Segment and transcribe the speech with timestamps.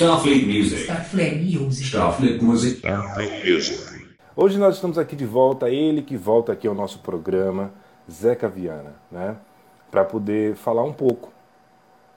[0.00, 0.84] Starfleet Music.
[0.84, 1.88] Starfleet Music.
[1.88, 2.78] Starfleet Music.
[2.78, 4.16] Starfleet Music.
[4.34, 7.70] Hoje nós estamos aqui de volta, ele que volta aqui ao nosso programa,
[8.10, 9.36] Zeca Viana, né?
[9.90, 11.30] Para poder falar um pouco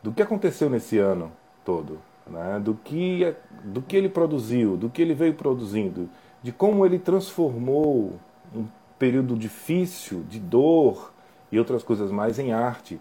[0.02, 1.30] do que aconteceu nesse ano
[1.66, 2.58] todo, né?
[2.64, 3.36] do, que,
[3.66, 6.10] do que ele produziu, do que ele veio produzindo,
[6.42, 8.18] de como ele transformou
[8.56, 8.66] um
[8.98, 11.12] período difícil, de dor
[11.52, 12.98] e outras coisas mais em arte,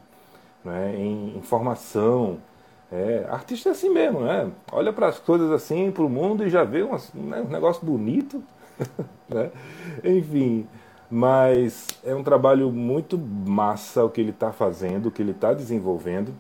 [0.65, 0.97] né?
[0.99, 2.41] em informação,
[2.93, 4.51] é, artista é assim mesmo, né?
[4.71, 7.85] Olha para as coisas assim, para o mundo e já vê umas, né, um negócio
[7.85, 8.43] bonito.
[9.31, 9.51] né?
[10.05, 10.67] Enfim,
[11.11, 15.55] mas é um trabalho muito massa o que ele está fazendo, o que ele está
[15.55, 16.35] desenvolvendo.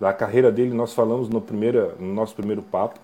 [0.00, 2.98] Da carreira dele nós falamos no, primeiro, no nosso primeiro papo.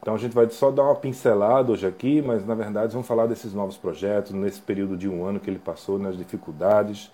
[0.00, 3.26] Então a gente vai só dar uma pincelada hoje aqui, mas na verdade vamos falar
[3.26, 7.10] desses novos projetos, nesse período de um ano que ele passou, nas dificuldades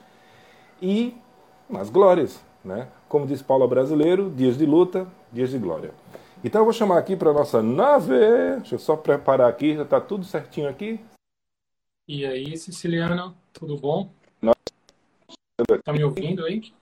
[0.81, 1.17] e
[1.69, 2.41] nas glórias.
[2.65, 2.87] Né?
[3.09, 5.93] Como diz Paulo Brasileiro, dias de luta, dias de glória.
[6.43, 8.15] Então eu vou chamar aqui para a nossa nave.
[8.59, 11.01] Deixa eu só preparar aqui, já está tudo certinho aqui.
[12.07, 14.11] E aí, Siciliano, tudo bom?
[15.59, 16.73] Está me ouvindo aí?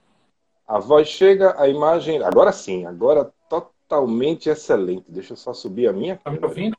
[0.67, 2.23] A voz chega, a imagem.
[2.23, 5.11] Agora sim, agora totalmente excelente.
[5.11, 6.15] Deixa eu só subir a minha.
[6.15, 6.77] Está me ouvindo?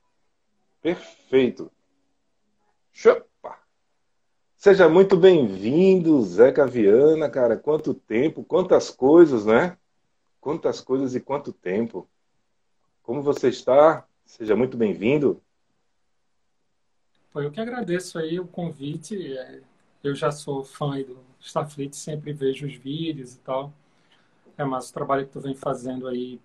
[0.81, 1.71] Perfeito.
[2.91, 3.57] Chupa!
[4.57, 7.55] Seja muito bem-vindo, Zeca Viana, cara.
[7.55, 9.77] Quanto tempo, quantas coisas, né?
[10.43, 12.05] Quantas coisas e quanto tempo.
[13.01, 14.05] Como você está?
[14.25, 15.41] Seja muito bem-vindo.
[17.33, 19.37] Eu que agradeço aí o convite.
[19.37, 19.61] É,
[20.03, 23.71] eu já sou fã do Starfleet, sempre vejo os vídeos e tal.
[24.57, 26.41] É, mas o trabalho que tu vem fazendo aí,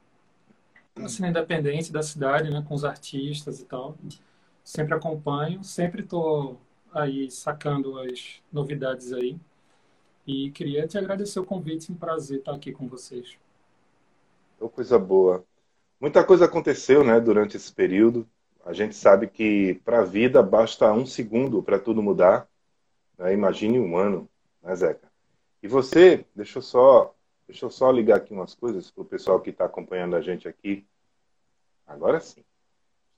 [0.94, 3.96] assim, independente da cidade, né, com os artistas e tal,
[4.62, 6.56] sempre acompanho, sempre estou
[6.92, 9.36] aí sacando as novidades aí.
[10.24, 13.36] E queria te agradecer o convite, um prazer estar aqui com vocês.
[14.60, 15.44] Oh, coisa boa.
[16.00, 18.28] Muita coisa aconteceu, né, durante esse período.
[18.64, 22.48] A gente sabe que para a vida basta um segundo para tudo mudar.
[23.16, 23.32] Né?
[23.32, 24.28] Imagine um ano,
[24.62, 25.10] né, Zeca?
[25.62, 27.14] E você, deixa eu só,
[27.46, 30.46] deixa eu só ligar aqui umas coisas para o pessoal que está acompanhando a gente
[30.46, 30.86] aqui.
[31.86, 32.44] Agora sim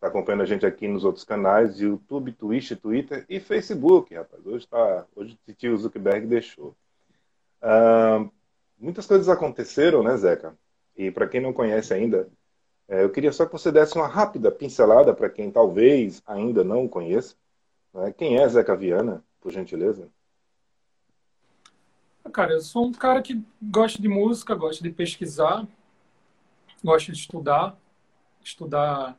[0.01, 4.47] está acompanhando a gente aqui nos outros canais, YouTube, Twitch, Twitter e Facebook, rapaz.
[4.47, 6.75] Hoje, tá, hoje o tio Zuckerberg deixou.
[7.63, 8.31] Uh,
[8.79, 10.57] muitas coisas aconteceram, né, Zeca?
[11.01, 12.29] E para quem não conhece ainda,
[12.87, 16.87] é, eu queria só que você desse uma rápida pincelada para quem talvez ainda não
[16.87, 17.35] conheça.
[17.95, 18.13] Né?
[18.13, 20.11] Quem é Zeca Viana, por gentileza?
[22.31, 25.67] Cara, eu sou um cara que gosta de música, gosta de pesquisar,
[26.85, 27.79] gosta de estudar,
[28.45, 29.17] estudar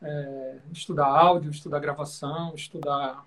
[0.00, 3.22] é, estudar áudio, estudar gravação, estudar,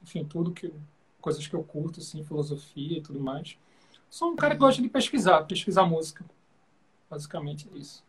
[0.00, 0.72] enfim, tudo que
[1.20, 3.58] coisas que eu curto, assim, filosofia e tudo mais.
[4.08, 6.24] Sou um cara que gosta de pesquisar, pesquisar música.
[7.14, 8.04] Basicamente é isso.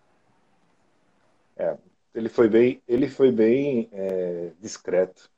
[1.55, 1.77] É,
[2.15, 5.29] ele foi bem, ele foi bem é, discreto.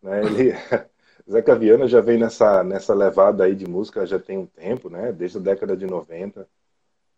[0.00, 0.24] Né?
[0.24, 0.52] Ele,
[1.30, 5.12] Zeca Viana já vem nessa, nessa levada aí de música já tem um tempo, né?
[5.12, 6.48] desde a década de 90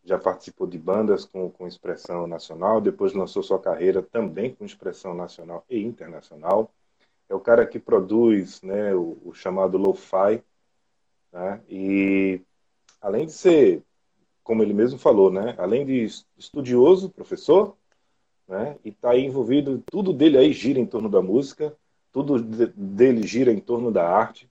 [0.04, 5.14] já participou de bandas com, com expressão nacional, depois lançou sua carreira também com expressão
[5.14, 6.72] nacional e internacional.
[7.28, 10.42] É o cara que produz né, o, o chamado lo-fi,
[11.32, 12.41] né, e
[13.00, 13.82] além de ser,
[14.46, 16.06] como ele mesmo falou, né, além de
[16.38, 17.76] estudioso, professor,
[18.46, 21.76] né, e está envolvido, tudo dele aí gira em torno da música,
[22.12, 24.48] tudo de, dele gira em torno da arte.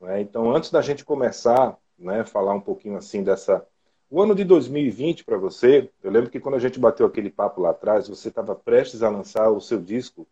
[0.00, 3.64] Né, então, antes da gente começar, né, falar um pouquinho assim dessa
[4.08, 7.60] o ano de 2020 para você, eu lembro que quando a gente bateu aquele papo
[7.60, 10.26] lá atrás, você estava prestes a lançar o seu disco,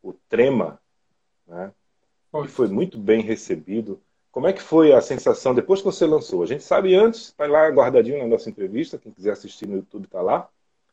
[0.00, 0.80] o Trema,
[1.46, 1.72] né?
[2.30, 4.00] Que foi muito bem recebido.
[4.30, 6.42] Como é que foi a sensação depois que você lançou?
[6.42, 10.04] A gente sabe antes, está lá guardadinho na nossa entrevista, quem quiser assistir no YouTube
[10.04, 10.48] está lá.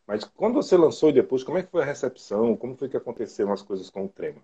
[0.07, 2.55] Mas quando você lançou e depois, como é que foi a recepção?
[2.55, 4.41] Como foi que aconteceram as coisas com o Trema?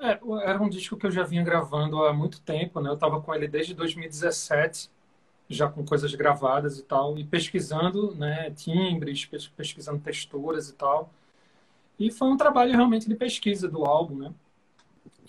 [0.00, 2.90] É, era um disco que eu já vinha gravando há muito tempo, né?
[2.90, 4.90] Eu estava com ele desde 2017
[5.52, 11.10] já com coisas gravadas e tal, e pesquisando né, timbres, pesquisando texturas e tal.
[11.98, 14.34] E foi um trabalho realmente de pesquisa do álbum, né?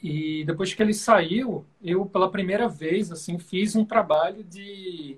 [0.04, 5.18] E depois que ele saiu, eu pela primeira vez assim fiz um trabalho de,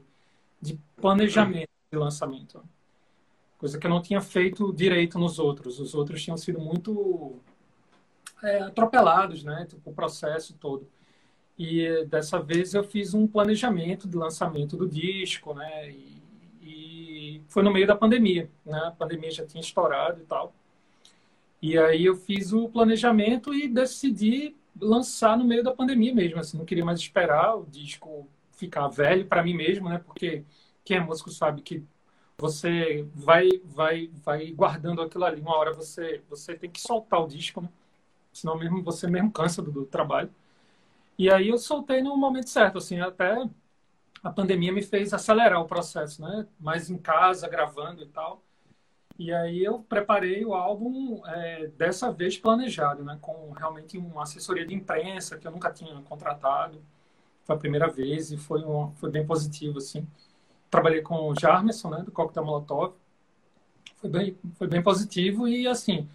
[0.61, 2.63] de planejamento de lançamento,
[3.57, 5.79] coisa que eu não tinha feito direito nos outros.
[5.79, 7.39] Os outros tinham sido muito
[8.43, 9.65] é, atropelados, né?
[9.67, 10.87] Tipo, o processo todo.
[11.57, 15.89] E dessa vez eu fiz um planejamento de lançamento do disco, né?
[15.89, 16.21] E,
[16.61, 18.79] e, foi no meio da pandemia, né?
[18.85, 20.53] A pandemia já tinha estourado e tal.
[21.59, 26.57] E aí eu fiz o planejamento e decidi lançar no meio da pandemia mesmo, assim,
[26.57, 29.99] não queria mais esperar o disco ficar velho para mim mesmo, né?
[29.99, 30.43] Porque
[30.83, 31.83] quem é músico sabe que
[32.37, 35.41] você vai vai vai guardando aquilo ali.
[35.41, 37.69] Uma hora você você tem que soltar o disco, né?
[38.33, 40.31] Senão mesmo você mesmo cansa do, do trabalho.
[41.17, 43.37] E aí eu soltei no momento certo, assim, até
[44.23, 46.47] a pandemia me fez acelerar o processo, né?
[46.59, 48.43] Mais em casa, gravando e tal.
[49.17, 53.17] E aí eu preparei o álbum é, dessa vez planejado, né?
[53.21, 56.81] Com realmente uma assessoria de imprensa que eu nunca tinha contratado.
[57.45, 60.07] Foi a primeira vez e foi, um, foi bem positivo, assim.
[60.69, 62.03] Trabalhei com o Jarmerson, né?
[62.03, 62.93] Do Coquetel Molotov.
[63.97, 66.07] Foi bem, foi bem positivo e, assim,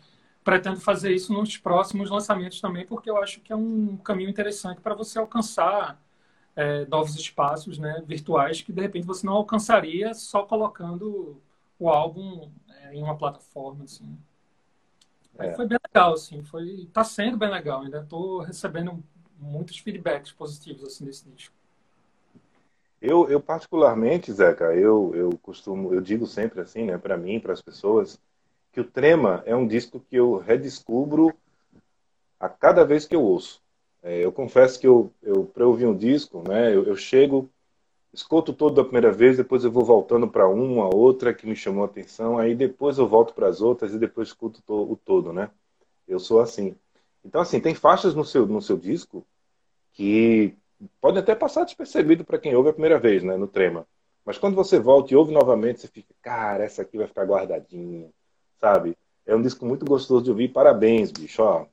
[0.45, 4.81] pretendo fazer isso nos próximos lançamentos também, porque eu acho que é um caminho interessante
[4.81, 6.01] para você alcançar
[6.57, 11.41] é, novos espaços né, virtuais que de repente você não alcançaria só colocando
[11.79, 12.51] o álbum
[12.93, 14.17] em uma plataforma assim.
[15.39, 15.55] É.
[15.55, 17.83] Foi bem legal, assim, foi, tá sendo bem legal.
[17.83, 19.03] Ainda estou recebendo
[19.39, 21.55] muitos feedbacks positivos assim desse disco.
[23.01, 27.55] Eu, eu particularmente, Zeca, eu, eu costumo, eu digo sempre assim, né, para mim, para
[27.55, 28.21] as pessoas,
[28.73, 31.35] que o Trema é um disco que eu redescubro
[32.39, 33.63] a cada vez que eu ouço.
[34.03, 37.51] É, eu confesso que eu, eu para ouvir um disco, né, eu, eu, chego,
[38.13, 41.85] escuto todo da primeira vez, depois eu vou voltando para uma, outra que me chamou
[41.85, 45.33] a atenção, aí depois eu volto para as outras e depois escuto to, o todo,
[45.33, 45.51] né?
[46.09, 46.75] Eu sou assim.
[47.25, 49.25] Então, assim, tem faixas no seu, no seu disco
[49.93, 50.55] que
[51.01, 53.87] podem até passar despercebido para quem ouve a primeira vez, né, no Trema.
[54.25, 58.09] Mas quando você volta e ouve novamente, você fica, cara, essa aqui vai ficar guardadinha,
[58.61, 58.97] sabe?
[59.27, 60.49] É um disco muito gostoso de ouvir.
[60.49, 61.67] Parabéns, bicho, ó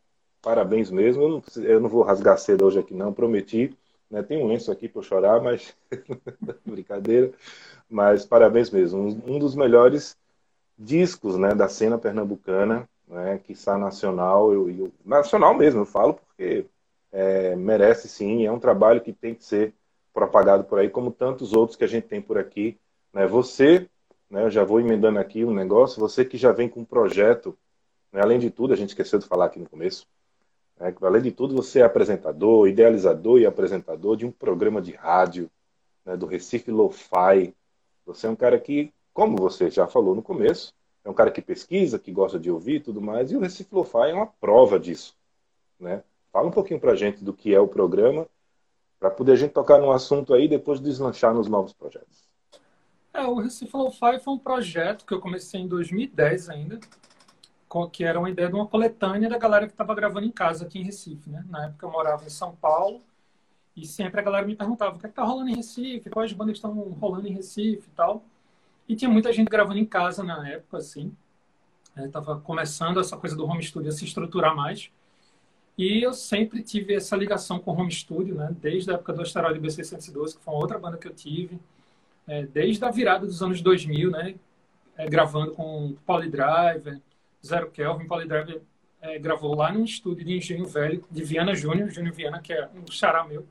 [0.47, 1.23] parabéns mesmo.
[1.23, 3.75] Eu não, eu não vou rasgar cedo hoje aqui, não, prometi.
[4.09, 4.23] Né?
[4.23, 5.75] Tem um lenço aqui para chorar, mas
[6.65, 7.31] brincadeira.
[7.89, 8.99] Mas parabéns mesmo.
[8.99, 10.17] Um, um, dos melhores
[10.77, 14.53] discos né, da cena pernambucana, né, que está nacional.
[14.53, 16.65] Eu, eu, nacional mesmo, eu falo, porque
[17.11, 18.45] é, merece sim.
[18.45, 19.73] É um trabalho que tem que ser
[20.13, 22.77] propagado por aí, como tantos outros que a gente tem por aqui.
[23.13, 23.27] Né?
[23.27, 23.87] Você,
[24.29, 27.57] né, eu já vou emendando aqui um negócio, você que já vem com um projeto,
[28.11, 30.07] né, além de tudo, a gente esqueceu de falar aqui no começo,
[30.79, 35.49] é, além de tudo, você é apresentador, idealizador e apresentador de um programa de rádio
[36.05, 37.53] né, do Recife Lo-Fi.
[38.05, 41.41] Você é um cara que, como você já falou no começo, é um cara que
[41.41, 44.79] pesquisa, que gosta de ouvir e tudo mais, e o Recife Lo-Fi é uma prova
[44.79, 45.15] disso.
[45.79, 46.03] Né?
[46.31, 48.27] Fala um pouquinho para a gente do que é o programa,
[48.99, 52.27] para poder a gente tocar num assunto aí e depois deslanchar nos novos projetos.
[53.13, 56.79] É, o Recife Lo-Fi foi um projeto que eu comecei em 2010 ainda,
[57.91, 60.79] que era uma ideia de uma coletânea da galera que estava gravando em casa aqui
[60.79, 61.43] em Recife, né?
[61.49, 63.01] Na época eu morava em São Paulo
[63.75, 66.57] e sempre a galera me perguntava o que é está rolando em Recife, quais bandas
[66.57, 68.23] estão rolando em Recife e tal.
[68.87, 71.15] E tinha muita gente gravando em casa na época, assim.
[71.95, 74.89] Estava é, começando essa coisa do home studio a se estruturar mais.
[75.77, 78.49] E eu sempre tive essa ligação com o home studio, né?
[78.59, 81.59] Desde a época do Asteroide B612, que foi uma outra banda que eu tive.
[82.25, 84.35] É, desde a virada dos anos 2000, né?
[84.97, 86.99] É, gravando com Polydriver,
[87.47, 88.61] Zero Kelvin, Polydrive
[89.01, 92.67] é, gravou lá no estúdio de Engenho Velho, de Viana Júnior, Júnior Viana, que é
[92.67, 93.45] um xará meu,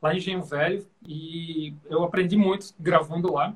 [0.00, 3.54] lá em Engenho Velho, e eu aprendi muito gravando lá.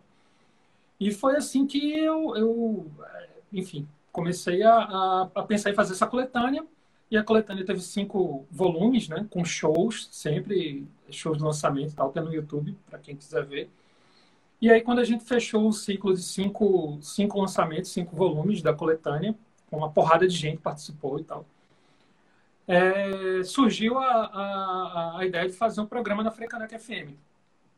[0.99, 5.93] E foi assim que eu, eu é, enfim, comecei a, a, a, pensar em fazer
[5.93, 6.65] essa coletânea,
[7.11, 12.11] e a coletânea teve cinco volumes, né, com shows, sempre shows de lançamento e tal,
[12.11, 13.71] tem no YouTube, para quem quiser ver.
[14.61, 18.73] E aí, quando a gente fechou o ciclo de cinco, cinco lançamentos, cinco volumes da
[18.73, 19.37] coletânea,
[19.71, 21.45] uma porrada de gente participou e tal.
[22.69, 27.15] É, surgiu a, a, a, ideia de fazer um programa na Frecaneca FM.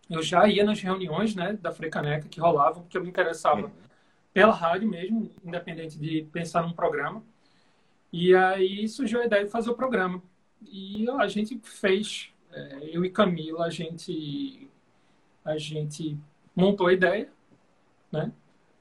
[0.08, 3.70] Eu já ia nas reuniões né, da Frecaneca que rolavam, porque eu me interessava
[4.32, 7.22] pela rádio mesmo, independente de pensar num programa.
[8.10, 10.22] E aí surgiu a ideia de fazer o programa.
[10.62, 14.68] E a gente fez, é, eu e Camila, a gente,
[15.44, 16.16] a gente
[16.56, 17.28] montou a ideia,
[18.10, 18.32] né?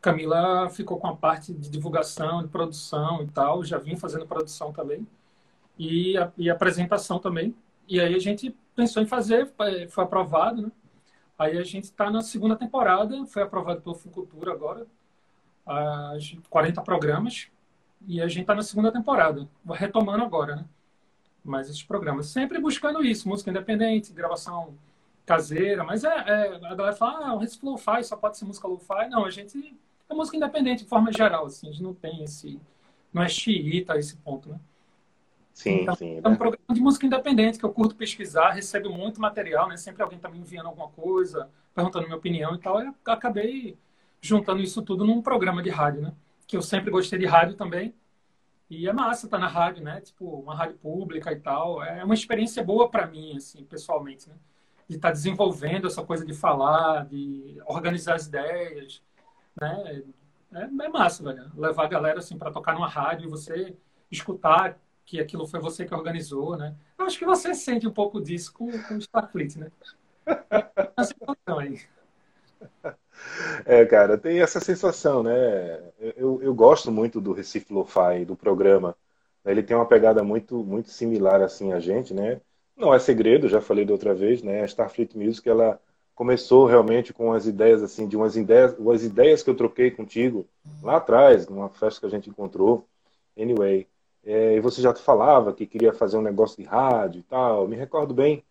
[0.08, 4.72] Camila ficou com a parte de divulgação, de produção e tal, já vinha fazendo produção
[4.72, 5.06] também,
[5.78, 7.54] e, a, e apresentação também.
[7.90, 9.52] E aí a gente pensou em fazer,
[9.90, 10.72] foi aprovado, né?
[11.38, 14.88] Aí a gente está na segunda temporada, foi aprovado pelo Fucultura agora,
[15.66, 17.50] as 40 programas,
[18.08, 20.66] e a gente está na segunda temporada, retomando agora, né?
[21.44, 24.74] Mas esses programas, sempre buscando isso, música independente, gravação
[25.26, 28.68] caseira, mas é, é a galera fala, ah, o Recife Lo-Fi só pode ser música
[28.68, 29.10] Lo-Fi.
[29.10, 29.78] Não, a gente
[30.10, 32.60] é música independente de forma geral, assim, a gente não tem esse.
[33.14, 34.60] Não é xiita a esse ponto, né?
[35.54, 36.22] Sim, então, sim.
[36.24, 39.76] É um programa de música independente que eu curto pesquisar, recebo muito material, né?
[39.76, 42.80] Sempre alguém está me enviando alguma coisa, perguntando minha opinião e tal.
[42.80, 43.76] Eu acabei
[44.22, 46.14] juntando isso tudo num programa de rádio, né?
[46.46, 47.94] Que eu sempre gostei de rádio também.
[48.70, 50.02] E é massa tá na rádio, né?
[50.02, 51.82] Tipo, uma rádio pública e tal.
[51.84, 54.36] É uma experiência boa para mim, assim, pessoalmente, né?
[54.88, 59.02] De estar tá desenvolvendo essa coisa de falar, de organizar as ideias,
[59.60, 60.04] né?
[60.54, 61.52] É, é massa, velho.
[61.56, 63.76] Levar a galera assim para tocar numa rádio e você
[64.12, 66.76] escutar que aquilo foi você que organizou, né?
[66.98, 69.72] Eu acho que você sente um pouco disso com, com o Starfleet, né?
[70.28, 71.80] É aí.
[73.66, 75.32] É, cara, tem essa sensação, né?
[76.16, 78.96] Eu, eu gosto muito do Recife Lo-Fi, do programa.
[79.46, 82.42] Ele tem uma pegada muito, muito similar assim a gente, né?
[82.76, 84.62] Não é segredo, já falei da outra vez, né?
[84.62, 85.80] A Starfleet Music, ela
[86.18, 90.48] começou realmente com as ideias assim, de umas ideias, umas ideias que eu troquei contigo
[90.82, 92.88] lá atrás, numa festa que a gente encontrou.
[93.40, 93.88] Anyway,
[94.26, 97.76] é, e você já falava que queria fazer um negócio de rádio e tal, me
[97.76, 98.44] recordo bem,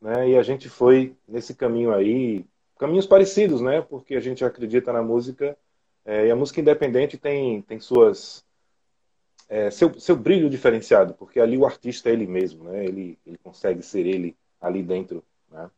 [0.00, 0.30] né?
[0.30, 2.46] E a gente foi nesse caminho aí,
[2.78, 3.82] caminhos parecidos, né?
[3.82, 5.58] Porque a gente acredita na música
[6.04, 8.44] é, e a música independente tem tem suas
[9.48, 12.84] é, seu, seu brilho diferenciado, porque ali o artista é ele mesmo, né?
[12.84, 15.68] Ele ele consegue ser ele ali dentro, né?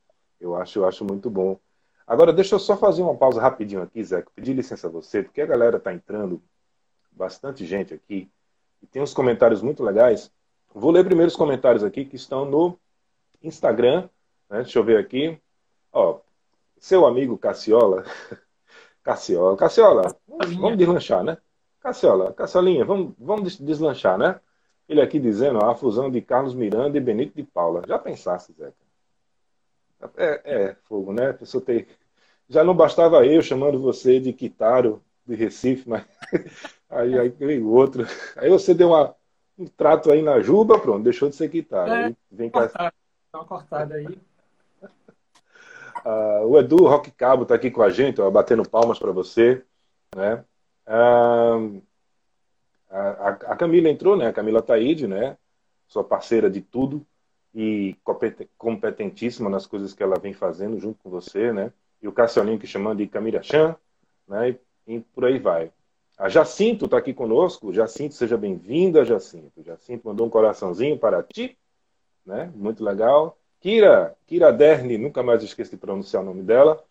[0.40, 1.58] Eu acho, eu acho muito bom.
[2.06, 4.24] Agora, deixa eu só fazer uma pausa rapidinho aqui, Zé.
[4.34, 6.42] Pedir licença a você, porque a galera está entrando,
[7.12, 8.28] bastante gente aqui,
[8.82, 10.32] e tem uns comentários muito legais.
[10.74, 12.78] Vou ler primeiro os comentários aqui que estão no
[13.42, 14.08] Instagram.
[14.48, 14.62] Né?
[14.62, 15.38] Deixa eu ver aqui.
[15.92, 16.20] Ó,
[16.78, 18.04] seu amigo Cassiola.
[19.04, 19.56] Cassiola.
[19.56, 21.36] Cassiola, vamos, vamos deslanchar, né?
[21.80, 24.38] Cassiola, Cassiolinha, vamos, vamos deslanchar, né?
[24.88, 27.82] Ele aqui dizendo ó, a fusão de Carlos Miranda e Benito de Paula.
[27.86, 28.89] Já pensasse, Zeca?
[30.16, 31.30] É, é, fogo, né?
[31.30, 31.86] A pessoa tem...
[32.48, 36.04] Já não bastava eu chamando você de Quitaro de Recife, mas
[36.90, 38.04] aí, aí veio outro.
[38.36, 39.14] Aí você deu uma,
[39.58, 41.92] um trato aí na Juba, pronto, deixou de ser Quitaro.
[41.92, 42.66] É, vem cá.
[42.66, 42.92] Dá
[43.34, 44.06] uma cortada aí.
[46.04, 49.62] Uh, o Edu Rock Cabo está aqui com a gente, ó, batendo palmas para você.
[50.16, 50.44] Né?
[50.88, 51.80] Uh,
[52.90, 54.26] a, a, Camila entrou, né?
[54.26, 55.36] A Camila Taide, né?
[55.86, 57.06] Sua parceira de tudo
[57.54, 57.96] e
[58.56, 61.72] competentíssima nas coisas que ela vem fazendo junto com você, né?
[62.00, 63.76] E o Cassiolinho que chamando de Camila Chan,
[64.26, 64.50] né?
[64.86, 65.72] E, e por aí vai.
[66.16, 67.72] A Jacinto está aqui conosco.
[67.72, 69.62] Jacinto, seja bem-vinda, Jacinto.
[69.62, 71.56] Jacinto mandou um coraçãozinho para ti,
[72.24, 72.50] né?
[72.54, 73.36] Muito legal.
[73.60, 76.82] Kira, Kira Derni, nunca mais esqueço de pronunciar o nome dela,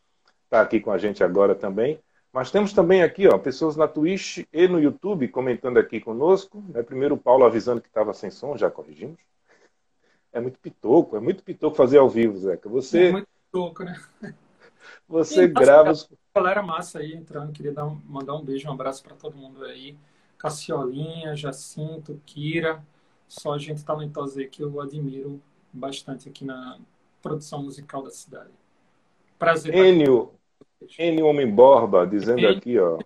[0.44, 2.00] está aqui com a gente agora também.
[2.32, 6.64] Mas temos também aqui, ó, pessoas na Twitch e no YouTube comentando aqui conosco.
[6.70, 6.84] Né?
[6.84, 9.18] Primeiro o Paulo avisando que estava sem som, já corrigimos
[10.32, 12.70] é muito pitoco, é muito pitoco fazer ao vivo, Zeca.
[12.70, 13.06] Você.
[13.06, 14.00] É muito pitoco, né?
[15.08, 15.92] Você e, grava.
[15.92, 16.08] Os...
[16.36, 19.64] Galera massa aí entrando, queria dar um, mandar um beijo, um abraço para todo mundo
[19.66, 19.98] aí.
[20.38, 22.82] Cassiolinha, Jacinto, Kira,
[23.28, 25.42] só gente talentosa aí que eu admiro
[25.74, 26.78] bastante aqui na
[27.22, 28.52] produção musical da cidade.
[29.38, 29.74] Prazer.
[29.74, 30.32] Enio,
[30.98, 33.00] Enio Homem Borba, dizendo aqui, ó.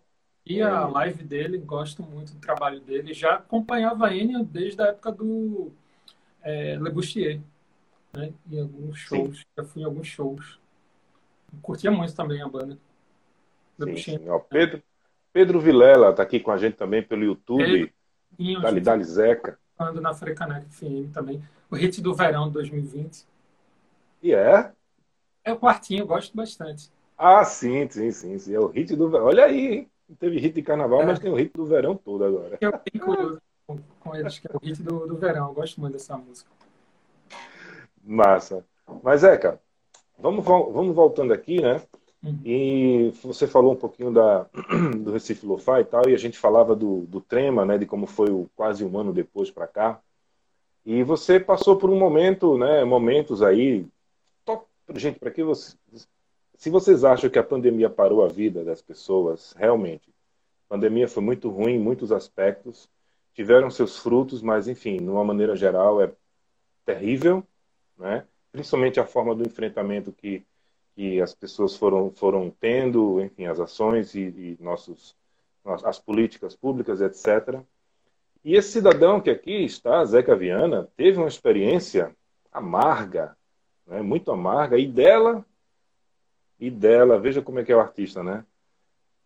[0.46, 3.14] E a live dele, gosto muito do trabalho dele.
[3.14, 5.72] Já acompanhava Enio desde a época do
[6.44, 7.40] é, Le Bustier,
[8.14, 8.32] né?
[8.52, 9.44] Em alguns shows, sim.
[9.58, 10.60] já fui em alguns shows.
[11.62, 12.78] Curtia muito também a banda.
[13.80, 14.30] sim, sim.
[14.30, 14.82] Ó, Pedro,
[15.32, 17.92] Pedro Vilela está aqui com a gente também pelo YouTube.
[18.38, 19.60] Pedro, Dali, Dali Zeca.
[19.78, 21.42] Falando na Frecanec FM também.
[21.70, 23.26] O hit do verão de 2020.
[24.22, 24.72] E é?
[25.44, 26.90] É o quartinho, gosto bastante.
[27.18, 28.54] Ah, sim, sim, sim, sim.
[28.54, 29.26] É o hit do verão.
[29.26, 29.92] Olha aí, hein?
[30.08, 31.06] Não teve hit de carnaval, é.
[31.06, 32.58] mas tem o hit do verão todo agora.
[32.62, 33.40] Eu tenho
[33.78, 35.48] com, com eles, que é o hit do, do verão.
[35.48, 36.50] Eu gosto muito dessa música.
[38.04, 38.66] Massa.
[39.02, 39.60] Mas é, cara,
[40.18, 41.82] vamos, vamos voltando aqui, né?
[42.24, 42.40] Uhum.
[42.46, 44.46] E você falou um pouquinho da,
[44.98, 47.78] do Recife Lo-Fi e tal, e a gente falava do, do Trema, né?
[47.78, 50.00] De como foi o, quase um ano depois para cá.
[50.86, 52.84] E você passou por um momento, né?
[52.84, 53.86] Momentos aí.
[54.96, 55.76] Gente, para que você.
[56.56, 60.10] Se vocês acham que a pandemia parou a vida das pessoas, realmente,
[60.70, 62.90] a pandemia foi muito ruim em muitos aspectos
[63.34, 66.12] tiveram seus frutos, mas enfim, de uma maneira geral é
[66.86, 67.46] terrível,
[67.98, 68.26] né?
[68.52, 70.46] Principalmente a forma do enfrentamento que
[70.96, 75.16] que as pessoas foram foram tendo, enfim, as ações e, e nossos
[75.66, 77.62] as políticas públicas, etc.
[78.44, 82.14] E esse cidadão que aqui está, Zeca Viana, teve uma experiência
[82.52, 83.38] amarga,
[83.88, 84.02] né?
[84.02, 85.46] muito amarga, e dela,
[86.60, 88.46] e dela, veja como é que é o artista, né?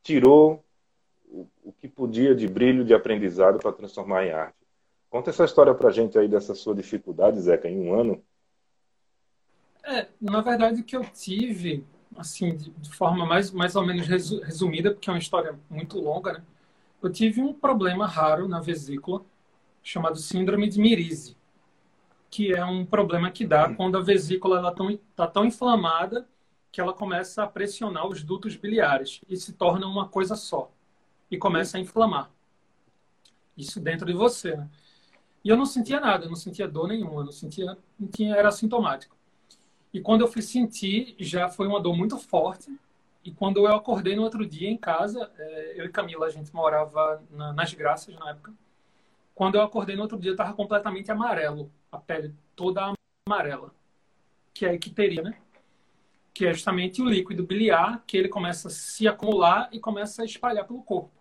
[0.03, 0.63] Tirou
[1.27, 4.55] o, o que podia de brilho de aprendizado para transformar em arte.
[5.09, 8.23] Conta essa história para a gente aí dessa sua dificuldade, Zeca, em um ano.
[9.83, 11.85] É, na verdade, o que eu tive,
[12.17, 16.33] assim, de, de forma mais, mais ou menos resumida, porque é uma história muito longa,
[16.33, 16.43] né?
[17.01, 19.23] Eu tive um problema raro na vesícula,
[19.83, 21.37] chamado síndrome de Mirise,
[22.29, 26.27] que é um problema que dá quando a vesícula está tão, tá tão inflamada
[26.71, 30.71] que ela começa a pressionar os dutos biliares e se torna uma coisa só
[31.29, 32.31] e começa a inflamar.
[33.57, 34.69] Isso dentro de você, né?
[35.43, 38.49] E eu não sentia nada, eu não sentia dor nenhuma, não sentia, não tinha, era
[38.49, 39.15] assintomático.
[39.93, 42.69] E quando eu fui sentir, já foi uma dor muito forte
[43.27, 46.55] e quando eu acordei no outro dia em casa, é, eu e Camila, a gente
[46.55, 48.53] morava na, nas Graças na época.
[49.35, 52.93] Quando eu acordei no outro dia, estava completamente amarelo, a pele toda
[53.27, 53.75] amarela,
[54.53, 55.37] que é que teria, né?
[56.33, 60.25] Que é justamente o líquido biliar, que ele começa a se acumular e começa a
[60.25, 61.11] espalhar pelo corpo.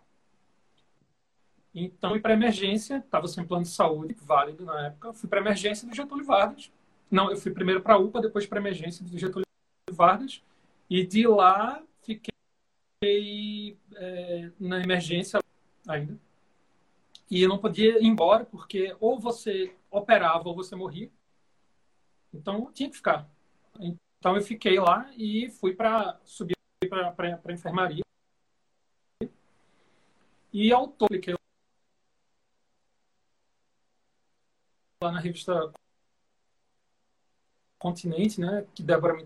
[1.73, 5.93] Então, para emergência, estava sem plano de saúde válido na época, fui para emergência do
[5.93, 6.71] Getúlio Vargas.
[7.09, 9.45] Não, eu fui primeiro para UPA, depois para emergência do Getúlio
[9.91, 10.41] Vargas.
[10.89, 15.39] E de lá fiquei é, na emergência
[15.87, 16.17] ainda.
[17.29, 21.09] E eu não podia ir embora, porque ou você operava ou você morria.
[22.33, 23.29] Então, tinha que ficar.
[23.79, 26.55] Então, eu fiquei lá e fui para subir
[26.89, 28.03] para a enfermaria.
[30.53, 31.37] E ao todo, que eu
[35.01, 35.71] lá na revista
[37.77, 39.25] Continente, né, que Débora me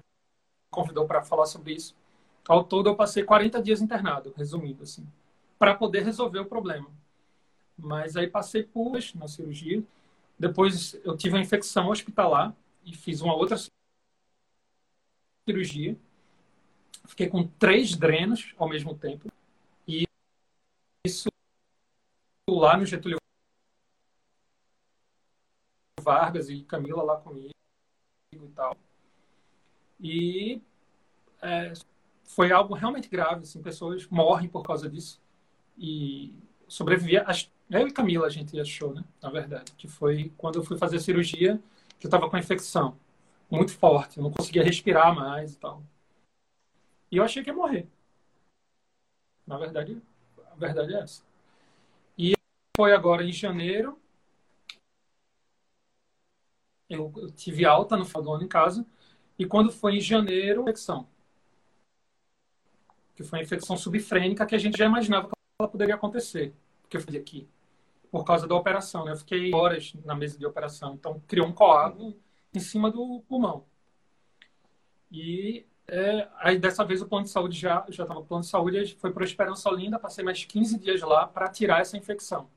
[0.70, 1.96] convidou para falar sobre isso.
[2.48, 5.08] Ao todo, eu passei 40 dias internado, resumindo assim,
[5.58, 6.90] para poder resolver o problema.
[7.78, 9.82] Mas aí passei por na cirurgia.
[10.38, 13.56] Depois eu tive uma infecção hospitalar e fiz uma outra
[15.48, 15.96] cirurgia.
[17.06, 19.32] Fiquei com três drenos ao mesmo tempo.
[19.88, 20.06] E
[21.06, 21.30] isso
[22.50, 23.21] lá no Getúlio
[26.02, 27.52] Vargas e Camila lá comigo
[28.34, 28.76] e tal.
[30.00, 30.62] E
[31.42, 31.74] é,
[32.24, 35.22] foi algo realmente grave, assim, pessoas morrem por causa disso.
[35.78, 36.34] E
[36.68, 37.26] sobrevivia,
[37.70, 40.98] eu e Camila a gente achou, né, na verdade, que foi quando eu fui fazer
[40.98, 41.62] a cirurgia,
[42.00, 42.98] que eu estava com infecção
[43.50, 45.84] muito forte, eu não conseguia respirar mais e tal.
[47.12, 47.88] E eu achei que ia morrer.
[49.46, 50.02] Na verdade,
[50.50, 51.24] a verdade é essa.
[52.18, 52.34] E
[52.78, 54.00] foi agora em janeiro,
[56.94, 58.86] eu, tive alta no final do ano em casa,
[59.38, 61.08] e quando foi em janeiro, infecção.
[63.16, 66.54] Que foi uma infecção subfrênica que a gente já imaginava que ela poderia acontecer.
[66.82, 67.48] Porque eu fui aqui.
[68.12, 69.14] Por causa da operação, né?
[69.14, 70.94] Eu fiquei horas na mesa de operação.
[70.96, 72.16] Então, criou um coágulo
[72.54, 73.66] em cima do pulmão.
[75.12, 78.96] E é, aí, dessa vez, o plano de saúde já já estava plano de saúde,
[79.00, 82.50] foi para Esperança Olinda, passei mais 15 dias lá para tirar essa infecção.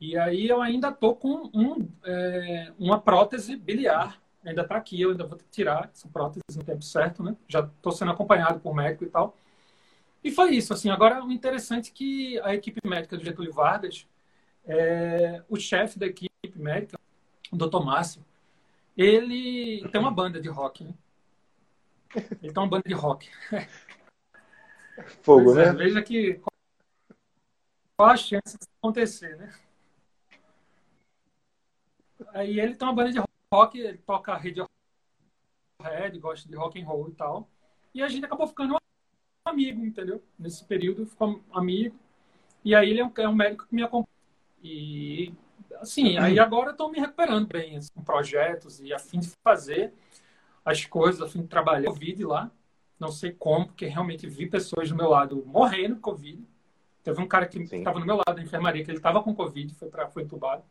[0.00, 5.10] E aí eu ainda tô com um, é, uma prótese biliar ainda está aqui, eu
[5.10, 7.36] ainda vou tirar essa prótese no tempo certo, né?
[7.48, 9.36] Já estou sendo acompanhado por médico e tal.
[10.22, 10.90] E foi isso, assim.
[10.90, 14.06] Agora, o interessante é que a equipe médica do Getúlio Vargas,
[14.66, 16.98] é, o chefe da equipe médica,
[17.50, 18.24] o doutor Márcio,
[18.96, 20.94] ele tem uma banda de rock, né?
[22.42, 23.30] Ele tem uma banda de rock.
[25.22, 25.72] Fogo, é, né?
[25.72, 26.40] Veja que
[27.96, 29.52] qual a chance de acontecer, né?
[32.32, 33.20] Aí ele tem uma banda de
[33.52, 34.68] rock ele toca Radiohead,
[36.18, 37.48] gosta de rock and roll e tal.
[37.94, 38.76] E a gente acabou ficando
[39.44, 40.22] amigo, entendeu?
[40.38, 41.96] Nesse período ficou amigo.
[42.64, 44.08] E aí ele é um, é um médico que me acompanha.
[44.62, 45.32] E
[45.80, 49.92] assim, aí agora estou me recuperando bem assim, com projetos e a fim de fazer
[50.64, 52.50] as coisas, a fim de trabalhar Covid lá.
[52.98, 56.46] Não sei como, porque realmente vi pessoas do meu lado morrendo com Covid.
[57.02, 59.74] Teve um cara que estava no meu lado da enfermaria, que ele estava com Covid,
[59.74, 60.62] foi, pra, foi entubado.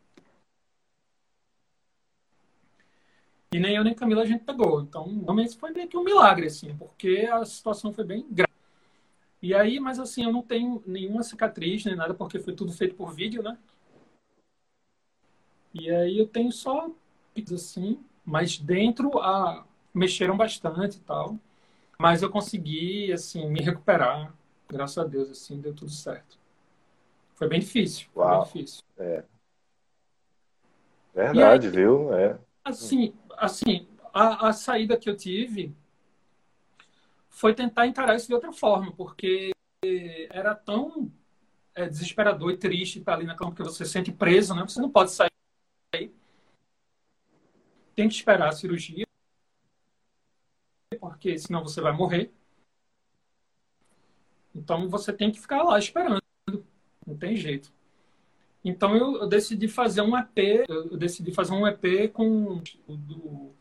[3.52, 4.80] E nem eu nem Camila a gente pegou.
[4.80, 8.50] Então, realmente foi meio que um milagre, assim, porque a situação foi bem grave.
[9.42, 12.94] E aí, mas assim, eu não tenho nenhuma cicatriz nem nada, porque foi tudo feito
[12.94, 13.56] por vídeo, né?
[15.72, 16.90] E aí eu tenho só
[17.54, 21.38] assim, mas dentro a mexeram bastante e tal.
[21.98, 24.32] Mas eu consegui, assim, me recuperar.
[24.68, 26.38] Graças a Deus, assim, deu tudo certo.
[27.34, 28.08] Foi bem difícil.
[28.14, 28.44] Uau.
[28.44, 28.84] bem difícil.
[28.98, 29.24] É.
[31.14, 32.14] Verdade, aí, viu?
[32.14, 32.38] É.
[32.64, 35.74] Assim, assim, a, a saída que eu tive
[37.28, 39.50] foi tentar encarar isso de outra forma, porque
[40.30, 41.10] era tão
[41.74, 44.62] é, desesperador e triste estar ali na cama, porque você se sente preso, né?
[44.62, 45.30] Você não pode sair.
[47.94, 49.06] Tem que esperar a cirurgia,
[51.00, 52.32] porque senão você vai morrer.
[54.54, 56.22] Então você tem que ficar lá esperando.
[57.06, 57.72] Não tem jeito.
[58.64, 63.54] Então eu, eu, decidi fazer um EP, eu decidi fazer um EP com do,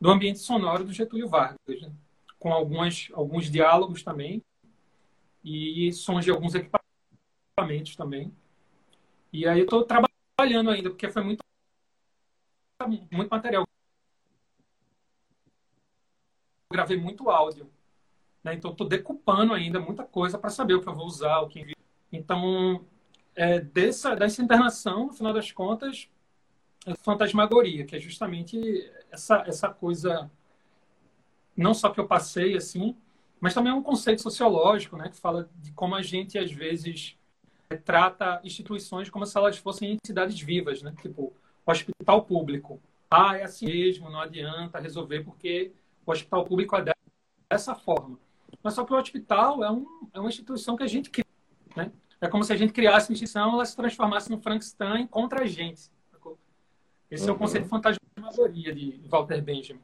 [0.00, 1.92] do ambiente sonoro do Getúlio Vargas, né?
[2.38, 4.42] com algumas, alguns diálogos também
[5.42, 8.32] e sons de alguns equipamentos também.
[9.32, 11.42] E aí eu estou trabalhando ainda, porque foi muito,
[13.10, 13.64] muito material.
[16.70, 17.70] Eu gravei muito áudio.
[18.42, 18.54] Né?
[18.54, 21.74] Então estou decupando ainda muita coisa para saber o que eu vou usar, o que
[22.12, 22.86] então
[23.34, 26.08] é, dessa, dessa internação, no final das contas,
[26.86, 28.58] é fantasmagoria, que é justamente
[29.10, 30.30] essa, essa coisa,
[31.56, 32.96] não só que eu passei assim,
[33.40, 37.16] mas também é um conceito sociológico, né, que fala de como a gente às vezes
[37.84, 40.94] trata instituições como se elas fossem entidades vivas, né?
[41.00, 41.32] Tipo,
[41.66, 42.80] hospital público.
[43.10, 45.72] Ah, é assim mesmo, não adianta resolver porque
[46.04, 46.94] o hospital público é
[47.50, 48.18] dessa forma.
[48.62, 51.10] Mas só que o hospital é, um, é uma instituição que a gente?
[52.24, 55.46] É como se a gente criasse uma instituição, ela se transformasse no Frankenstein contra a
[55.46, 55.90] gente.
[57.10, 57.28] Esse uhum.
[57.28, 57.38] é o uhum.
[57.38, 59.82] conceito de fantasmagoria de Walter Benjamin.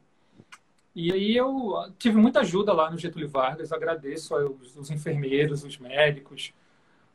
[0.95, 5.77] E aí eu tive muita ajuda lá no Getúlio Vargas, agradeço aos, os enfermeiros, os
[5.77, 6.51] médicos,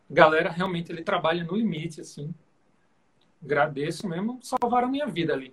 [0.08, 2.32] galera realmente ele trabalha no limite, assim.
[3.44, 5.52] Agradeço mesmo, salvaram minha vida ali.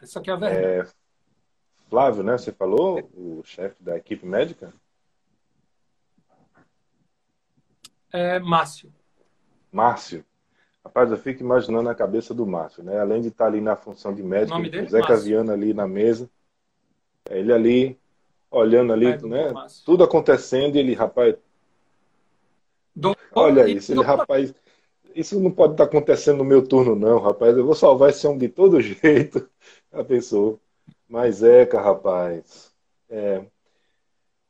[0.00, 0.64] Essa aqui é a verdade.
[0.64, 0.86] É,
[1.90, 2.38] Flávio, né?
[2.38, 4.72] Você falou, o chefe da equipe médica?
[8.12, 8.92] É Márcio.
[9.72, 10.24] Márcio.
[10.84, 13.00] Rapaz, eu fico imaginando a cabeça do Márcio, né?
[13.00, 14.88] Além de estar ali na função de médico, o?
[14.88, 16.30] Zé Caviano ali na mesa,
[17.28, 17.98] ele ali
[18.50, 19.52] olhando ali, é, né?
[19.84, 21.36] Tudo acontecendo e ele, rapaz,
[23.34, 24.54] Olha isso, ele, rapaz,
[25.14, 27.56] isso não pode estar acontecendo no meu turno, não, rapaz.
[27.56, 29.48] Eu vou salvar esse homem de todo jeito.
[29.92, 30.58] Já pensou?
[31.08, 32.72] Mas Eca, rapaz.
[33.10, 33.44] É.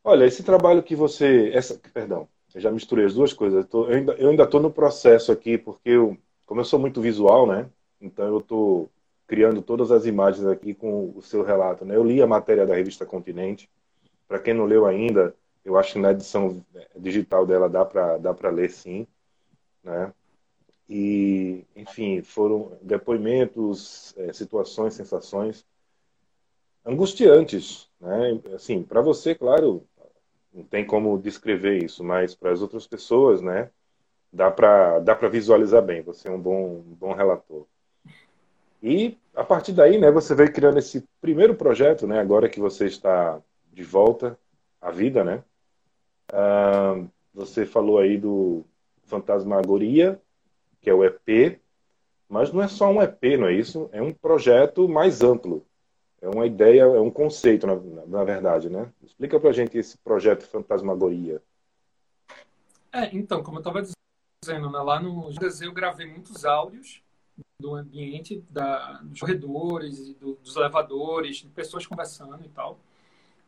[0.05, 1.51] Olha, esse trabalho que você.
[1.53, 3.65] Essa, perdão, eu já misturei as duas coisas.
[3.65, 6.17] Eu, tô, eu ainda estou no processo aqui, porque eu,
[6.47, 7.69] como eu sou muito visual, né?
[8.01, 8.91] Então eu estou
[9.27, 11.85] criando todas as imagens aqui com o seu relato.
[11.85, 11.95] Né?
[11.95, 13.69] Eu li a matéria da revista Continente.
[14.27, 15.35] Para quem não leu ainda,
[15.67, 16.65] eu acho que na edição
[16.97, 19.07] digital dela dá para dá para ler sim,
[19.85, 20.11] né?
[20.89, 25.67] E, enfim, foram depoimentos, é, situações, sensações
[26.87, 28.41] angustiantes, né?
[28.55, 29.85] Assim, para você, claro,
[30.57, 33.69] não tem como descrever isso, mas para as outras pessoas, né?
[34.33, 36.01] Dá para dá para visualizar bem.
[36.03, 37.67] Você é um bom um bom relator.
[38.83, 40.11] E a partir daí, né?
[40.11, 42.19] Você veio criando esse primeiro projeto, né?
[42.19, 43.39] Agora que você está
[43.71, 44.39] de volta
[44.81, 45.45] à vida, né?
[47.35, 48.65] Você falou aí do
[49.05, 50.19] Fantasmagoria,
[50.81, 51.61] que é o EP,
[52.31, 53.91] mas não é só um EP, não é isso?
[53.93, 55.66] É um projeto mais amplo.
[56.27, 58.93] É uma ideia, é um conceito, na, na verdade, né?
[59.01, 61.41] Explica pra gente esse projeto Fantasmagoria.
[62.93, 63.81] É, então, como eu estava
[64.43, 65.31] dizendo, né, lá no
[65.63, 67.01] eu gravei muitos áudios
[67.61, 72.77] do ambiente, da, dos corredores, do, dos elevadores, de pessoas conversando e tal.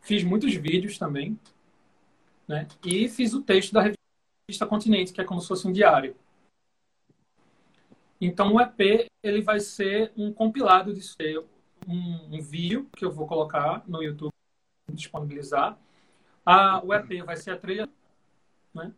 [0.00, 1.36] Fiz muitos vídeos também,
[2.46, 2.68] né?
[2.84, 6.14] E fiz o texto da revista Continente, que é como se fosse um diário.
[8.20, 11.16] Então o EP ele vai ser um compilado disso,
[11.86, 14.32] um, um vídeo que eu vou colocar no YouTube,
[14.92, 15.78] disponibilizar.
[16.44, 17.88] A, o EP vai ser a trilha,
[18.74, 18.92] né?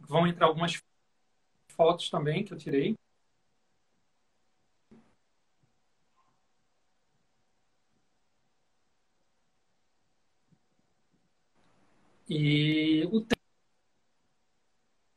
[0.00, 0.80] Vão entrar algumas
[1.70, 2.96] fotos também que eu tirei.
[12.28, 13.26] E o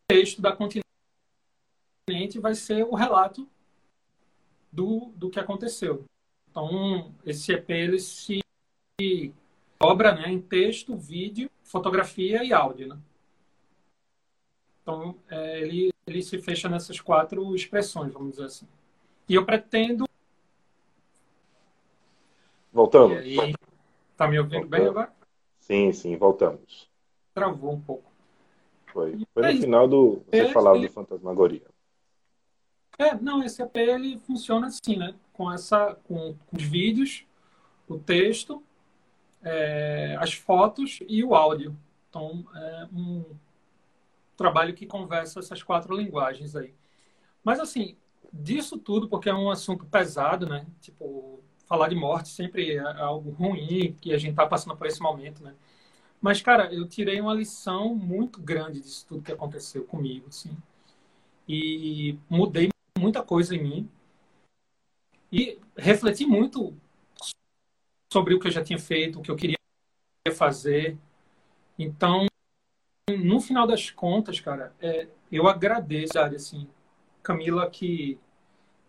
[0.07, 3.47] texto da continente vai ser o relato
[4.71, 6.05] do, do que aconteceu.
[6.53, 8.39] Então, esse EP ele se
[9.81, 12.89] obra né, em texto, vídeo, fotografia e áudio.
[12.89, 12.99] Né?
[14.81, 18.67] Então, é, ele, ele se fecha nessas quatro expressões, vamos dizer assim.
[19.27, 20.07] E eu pretendo.
[22.71, 23.17] Voltamos.
[23.17, 23.55] Aí,
[24.15, 24.69] tá me ouvindo Voltamos.
[24.69, 25.13] bem agora?
[25.59, 26.93] Sim, sim, voltamos
[27.33, 28.11] travou um pouco.
[28.87, 29.25] Foi.
[29.33, 30.23] Foi no final do.
[30.31, 30.87] Você falava ele...
[30.87, 31.63] do Fantasmagoria.
[32.97, 35.15] É, não, esse AP ele funciona assim, né?
[35.33, 37.25] Com, essa, com, com os vídeos,
[37.87, 38.63] o texto,
[39.43, 41.75] é, as fotos e o áudio.
[42.09, 43.25] Então, é um
[44.37, 46.73] trabalho que conversa essas quatro linguagens aí.
[47.43, 47.97] Mas, assim,
[48.31, 50.65] disso tudo, porque é um assunto pesado, né?
[50.81, 55.01] Tipo, falar de morte sempre é algo ruim, que a gente está passando por esse
[55.01, 55.53] momento, né?
[56.21, 60.55] Mas, cara, eu tirei uma lição muito grande disso tudo que aconteceu comigo, assim.
[61.47, 63.89] E mudei muita coisa em mim.
[65.33, 66.77] E refleti muito
[68.11, 69.57] sobre o que eu já tinha feito, o que eu queria
[70.35, 70.97] fazer.
[71.77, 72.27] Então,
[73.09, 76.69] no final das contas, cara, é, eu agradeço, assim,
[77.23, 78.19] Camila, que,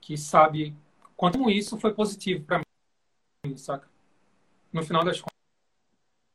[0.02, 0.76] que sabe
[1.16, 2.60] quanto isso foi positivo para
[3.46, 3.88] mim, saca?
[4.70, 5.34] No final das contas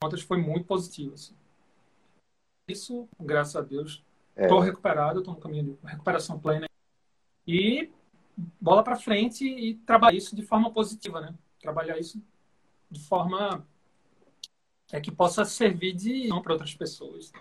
[0.02, 1.13] contas foi muito positivo.
[1.13, 1.36] Assim.
[2.67, 4.04] Isso, graças a Deus,
[4.36, 4.65] estou é.
[4.65, 6.67] recuperado, estou no caminho de recuperação plena.
[7.45, 7.91] E
[8.60, 11.34] bola para frente e trabalhar isso de forma positiva, né?
[11.60, 12.21] Trabalhar isso
[12.89, 13.65] de forma
[14.91, 17.32] é que possa servir de não para outras pessoas.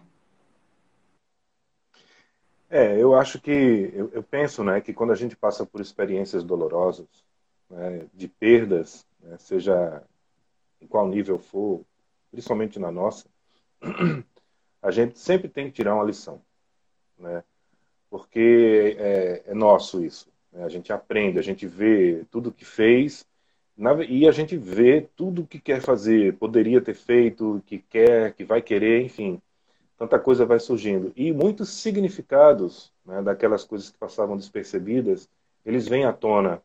[2.70, 3.50] É, eu acho que
[3.94, 7.06] eu, eu, penso, né, que quando a gente passa por experiências dolorosas,
[7.70, 10.02] né, de perdas, né, seja
[10.80, 11.82] em qual nível for,
[12.30, 13.26] principalmente na nossa,
[14.82, 16.42] a gente sempre tem que tirar uma lição,
[17.18, 17.42] né?
[18.10, 20.30] Porque é, é nosso isso.
[20.52, 20.64] Né?
[20.64, 23.26] A gente aprende, a gente vê tudo que fez
[24.08, 28.60] e a gente vê tudo que quer fazer, poderia ter feito, que quer, que vai
[28.60, 29.40] querer, enfim.
[29.96, 31.12] Tanta coisa vai surgindo.
[31.14, 35.28] E muitos significados né, daquelas coisas que passavam despercebidas,
[35.64, 36.60] eles vêm à tona,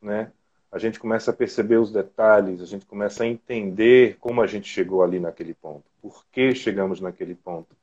[0.00, 0.30] né?
[0.70, 4.68] A gente começa a perceber os detalhes, a gente começa a entender como a gente
[4.68, 7.76] chegou ali naquele ponto, por que chegamos naquele ponto.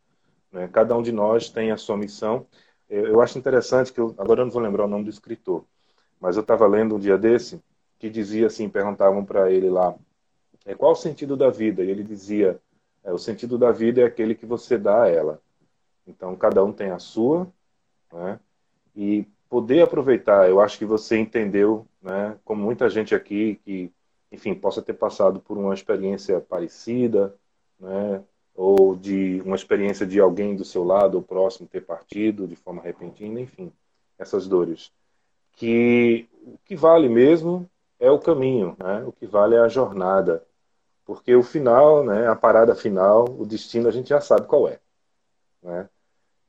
[0.51, 0.67] Né?
[0.71, 2.47] Cada um de nós tem a sua missão.
[2.89, 5.63] Eu acho interessante que eu, agora eu não vou lembrar o nome do escritor,
[6.19, 7.61] mas eu estava lendo um dia desse
[7.99, 9.93] que dizia assim, perguntavam para ele lá,
[10.65, 11.83] é, qual o sentido da vida?
[11.83, 12.59] E ele dizia,
[13.03, 15.41] é, o sentido da vida é aquele que você dá a ela.
[16.07, 17.47] Então cada um tem a sua,
[18.11, 18.39] né?
[18.95, 22.37] E poder aproveitar, eu acho que você entendeu, né?
[22.43, 23.91] Como muita gente aqui que,
[24.31, 27.35] enfim, possa ter passado por uma experiência parecida,
[27.79, 28.23] né?
[28.59, 32.81] Ou de uma experiência de alguém do seu lado ou próximo ter partido de forma
[32.81, 33.71] repentina, enfim,
[34.17, 34.91] essas dores.
[35.53, 39.01] Que o que vale mesmo é o caminho, né?
[39.05, 40.45] o que vale é a jornada.
[41.05, 44.77] Porque o final, né, a parada final, o destino a gente já sabe qual é.
[45.63, 45.89] Né?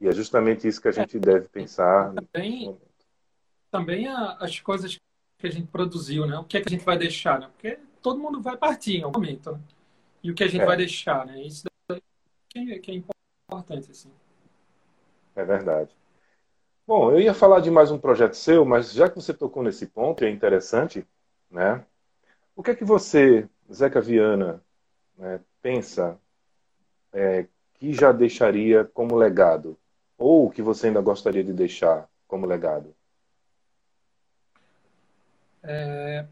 [0.01, 2.13] E é justamente isso que a gente é, deve pensar.
[2.13, 2.77] Também,
[3.71, 4.97] também as coisas
[5.39, 6.37] que a gente produziu, né?
[6.39, 7.49] o que é que a gente vai deixar, né?
[7.53, 9.53] porque todo mundo vai partir em algum momento.
[9.53, 9.61] Né?
[10.25, 10.67] E o que a gente é.
[10.67, 11.41] vai deixar, né?
[11.41, 11.70] Isso
[12.51, 14.11] que, que é importante, assim.
[15.35, 15.91] É verdade.
[16.87, 19.87] Bom, eu ia falar de mais um projeto seu, mas já que você tocou nesse
[19.87, 21.07] ponto, é interessante,
[21.49, 21.85] né?
[22.55, 24.63] O que é que você, Zeca Viana,
[25.17, 26.21] né, pensa
[27.13, 29.79] é, que já deixaria como legado?
[30.19, 32.95] Ou que você ainda gostaria de deixar como legado?
[35.63, 36.27] É,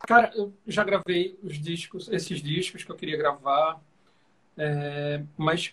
[0.00, 3.80] cara, eu já gravei os discos, esses discos que eu queria gravar.
[4.56, 5.72] É, mas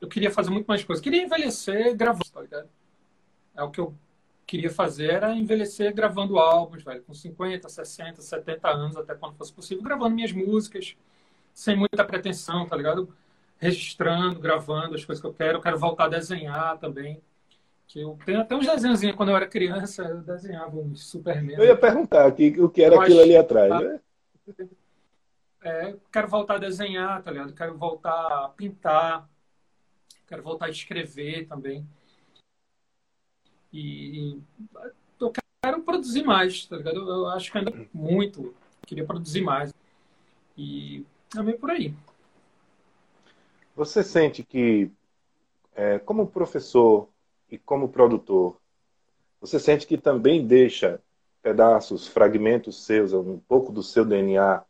[0.00, 1.02] eu queria fazer muito mais coisas.
[1.02, 2.68] Queria envelhecer gravando, tá ligado?
[3.56, 3.94] É o que eu
[4.46, 9.52] queria fazer era envelhecer gravando álbuns, velho, com 50, 60, 70 anos, até quando fosse
[9.52, 10.94] possível, gravando minhas músicas,
[11.52, 13.08] sem muita pretensão, tá ligado?
[13.58, 15.58] Registrando, gravando as coisas que eu quero.
[15.58, 17.20] Eu quero voltar a desenhar também.
[17.86, 21.56] Que eu tenho até uns desenhos quando eu era criança, eu desenhava uns Superman.
[21.56, 24.00] Eu ia perguntar aqui, o que era aquilo ali atrás, né?
[25.64, 27.54] É, quero voltar a desenhar, tá ligado?
[27.54, 29.28] Quero voltar a pintar,
[30.26, 31.86] quero voltar a escrever também.
[33.72, 34.38] E,
[35.18, 36.96] eu quero produzir mais, tá ligado?
[36.98, 38.54] Eu acho que ainda muito,
[38.86, 39.72] queria produzir mais.
[40.56, 41.94] E também por aí.
[43.74, 44.90] Você sente que,
[45.74, 47.08] é, como professor
[47.50, 48.60] e como produtor,
[49.40, 51.00] você sente que também deixa
[51.42, 54.62] pedaços, fragmentos seus, um pouco do seu DNA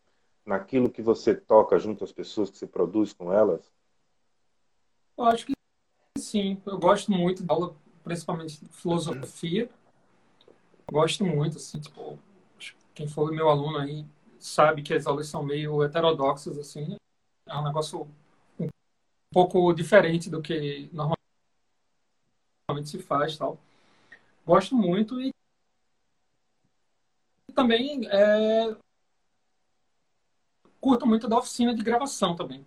[0.45, 3.73] naquilo que você toca junto às pessoas que você produz com elas?
[5.17, 5.53] Eu acho que
[6.19, 6.61] sim.
[6.67, 9.71] Eu gosto muito da aula, principalmente de filosofia.
[10.91, 12.19] Gosto muito, assim, tipo,
[12.95, 14.05] quem for meu aluno aí
[14.39, 16.97] sabe que as aulas são meio heterodoxas, assim.
[17.47, 18.07] É um negócio
[18.61, 18.69] um
[19.33, 21.25] pouco diferente do que normalmente
[22.91, 23.59] se faz, tal.
[24.47, 25.33] Gosto muito e
[27.55, 28.77] também é,
[30.85, 32.67] curto muito da oficina de gravação também.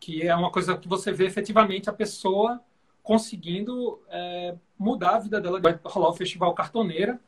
[0.00, 2.60] Que é uma coisa que você vê efetivamente a pessoa
[3.04, 5.60] conseguindo é, mudar a vida dela.
[5.60, 7.20] Vai rolar o Festival Cartoneira,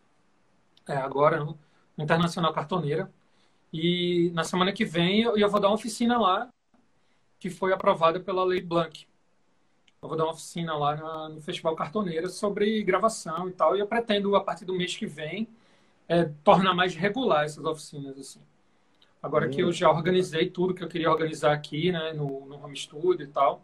[0.89, 1.57] é, agora, no
[1.97, 3.13] Internacional Cartoneira.
[3.73, 6.49] E na semana que vem eu, eu vou dar uma oficina lá,
[7.39, 9.07] que foi aprovada pela Lei Blanc.
[10.03, 13.77] Eu vou dar uma oficina lá na, no Festival Cartoneira sobre gravação e tal.
[13.77, 15.49] E eu pretendo, a partir do mês que vem,
[16.09, 18.19] é, tornar mais regular essas oficinas.
[18.19, 18.41] assim.
[19.27, 22.77] Agora que eu já organizei tudo que eu queria organizar aqui, né, no, no home
[22.77, 23.61] studio e tal,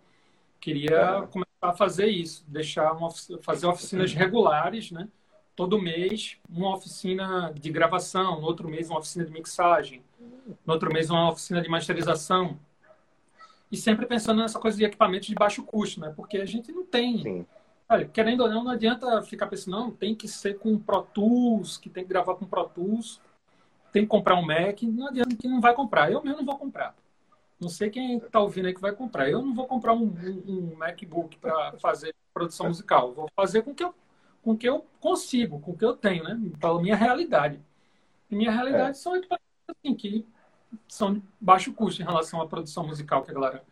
[0.60, 3.08] queria começar a fazer isso, deixar uma,
[3.40, 5.08] fazer oficinas regulares, né?
[5.54, 10.02] Todo mês uma oficina de gravação, no outro mês uma oficina de mixagem,
[10.66, 12.58] no outro mês uma oficina de masterização.
[13.70, 16.12] E sempre pensando nessa coisa de equipamentos de baixo custo, né?
[16.16, 17.22] Porque a gente não tem.
[17.22, 17.46] Sim.
[17.88, 21.76] Olha, querendo ou não, não adianta ficar pensando, não, tem que ser com Pro Tools,
[21.76, 23.20] que tem que gravar com Pro Tools
[23.92, 26.10] tem que comprar um Mac, não adianta que não vai comprar.
[26.10, 26.94] Eu mesmo não vou comprar.
[27.60, 29.30] Não sei quem está ouvindo aí que vai comprar.
[29.30, 33.12] Eu não vou comprar um, um, um MacBook para fazer produção musical.
[33.12, 33.94] Vou fazer com o que eu,
[34.42, 36.40] com que eu consigo, com o que eu tenho, né?
[36.58, 37.60] Pela minha realidade.
[38.30, 38.94] E minha realidade é.
[38.94, 40.26] são equipamentos assim, que
[40.88, 43.62] são de baixo custo em relação à produção musical que a galera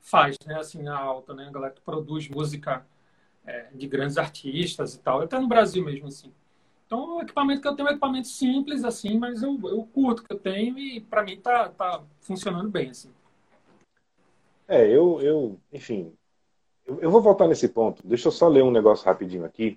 [0.00, 0.58] faz, né?
[0.58, 1.48] Assim, a alta, né?
[1.48, 2.86] A galera que produz música
[3.44, 5.20] é, de grandes artistas e tal.
[5.20, 6.32] Até no Brasil mesmo, assim.
[6.94, 10.22] Então, o equipamento que eu tenho é um equipamento simples, assim, mas eu, eu curto
[10.22, 13.10] que eu tenho e para mim tá, tá funcionando bem, assim.
[14.68, 16.12] É, eu, eu enfim,
[16.86, 18.00] eu, eu, vou voltar nesse ponto.
[18.06, 19.76] Deixa eu só ler um negócio rapidinho aqui,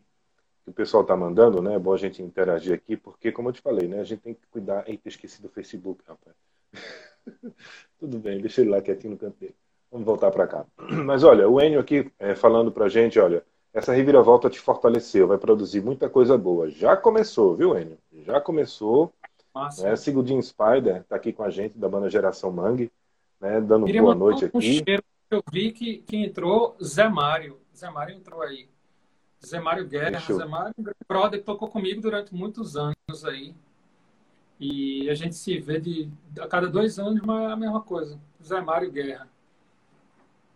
[0.63, 1.73] que o pessoal está mandando, né?
[1.73, 3.99] É bom a gente interagir aqui, porque, como eu te falei, né?
[3.99, 4.87] A gente tem que cuidar.
[4.87, 6.35] Eita, esqueci do Facebook, rapaz.
[7.99, 9.55] Tudo bem, deixa ele lá quietinho no canto dele.
[9.91, 10.67] Vamos voltar para cá.
[11.03, 15.27] Mas olha, o Enio aqui é, falando para a gente, olha, essa reviravolta te fortaleceu,
[15.27, 16.69] vai produzir muita coisa boa.
[16.69, 17.97] Já começou, viu, Enio?
[18.25, 19.13] Já começou.
[19.53, 19.89] Massa.
[19.89, 19.95] Né?
[19.95, 22.91] Sigurdinho Spider está aqui com a gente, da banda Geração Mangue,
[23.39, 23.59] né?
[23.59, 24.83] dando Queria boa noite um aqui.
[24.83, 25.03] Cheiro.
[25.29, 27.59] Eu vi que, que entrou Zé Mário.
[27.75, 28.69] Zé Mário entrou aí.
[29.45, 30.19] Zé Mário Guerra.
[30.19, 33.53] Zé Mário, um brother, tocou comigo durante muitos anos aí.
[34.59, 38.19] E a gente se vê de, a cada dois anos, mas é a mesma coisa.
[38.43, 39.27] Zé Mário Guerra.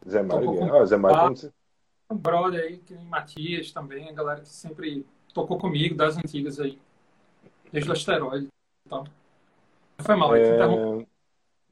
[0.07, 0.81] Zé Mário Guerra.
[0.81, 1.51] Ah, Zé Mário.
[2.11, 6.77] Um brother aí, que Matias também, a galera que sempre tocou comigo, das antigas aí.
[7.71, 8.47] Desde o asteroide
[8.85, 9.05] e tal.
[9.99, 10.57] Foi mal, é...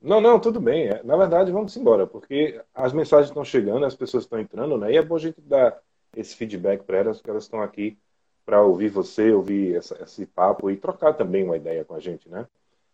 [0.01, 0.87] Não, não, tudo bem.
[0.87, 4.93] É, na verdade, vamos embora, porque as mensagens estão chegando, as pessoas estão entrando, né?
[4.93, 5.77] E é bom a gente dar
[6.15, 7.97] esse feedback para elas, porque elas estão aqui
[8.45, 12.29] para ouvir você, ouvir essa, esse papo e trocar também uma ideia com a gente,
[12.29, 12.47] né?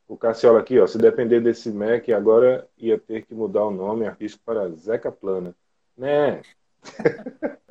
[0.08, 4.06] O Cassiola aqui, ó, se depender desse Mac, agora ia ter que mudar o nome
[4.06, 5.56] artístico para Zeca Plana.
[5.98, 6.42] Né?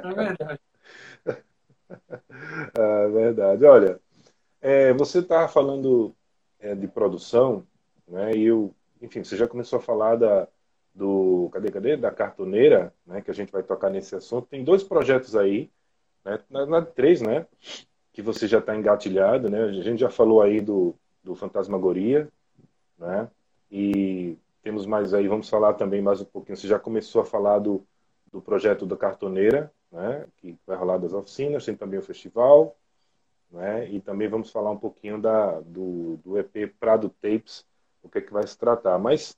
[0.00, 0.60] É verdade.
[2.74, 3.64] é verdade.
[3.64, 4.00] Olha,
[4.60, 6.14] é, você estava falando
[6.58, 7.66] é, de produção,
[8.06, 8.32] né?
[8.34, 10.48] E eu, enfim, você já começou a falar da,
[10.94, 11.96] do, cadê, cadê?
[11.96, 13.20] Da cartoneira, né?
[13.20, 14.48] Que a gente vai tocar nesse assunto.
[14.48, 15.70] Tem dois projetos aí
[16.24, 16.40] né?
[16.50, 17.46] Na, na três, né?
[18.12, 19.64] Que você já está engatilhado, né?
[19.64, 22.28] A gente já falou aí do, do Fantasmagoria,
[22.98, 23.28] né?
[23.70, 26.56] E temos mais aí, vamos falar também mais um pouquinho.
[26.56, 27.84] Você já começou a falar do,
[28.30, 30.26] do projeto da Cartoneira, né?
[30.36, 32.76] Que vai rolar das oficinas, tem também o festival,
[33.50, 33.88] né?
[33.90, 37.64] E também vamos falar um pouquinho da, do, do EP Prado Tapes,
[38.02, 38.98] o que é que vai se tratar.
[38.98, 39.36] Mas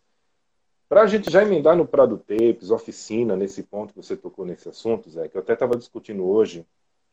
[0.89, 4.69] para a gente já emendar no Prado Tapes, oficina, nesse ponto que você tocou nesse
[4.69, 6.67] assunto, Zé, que eu até estava discutindo hoje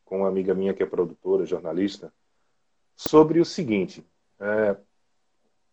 [0.03, 2.11] com uma amiga minha que é produtora, jornalista,
[2.95, 4.03] sobre o seguinte:
[4.39, 4.75] é,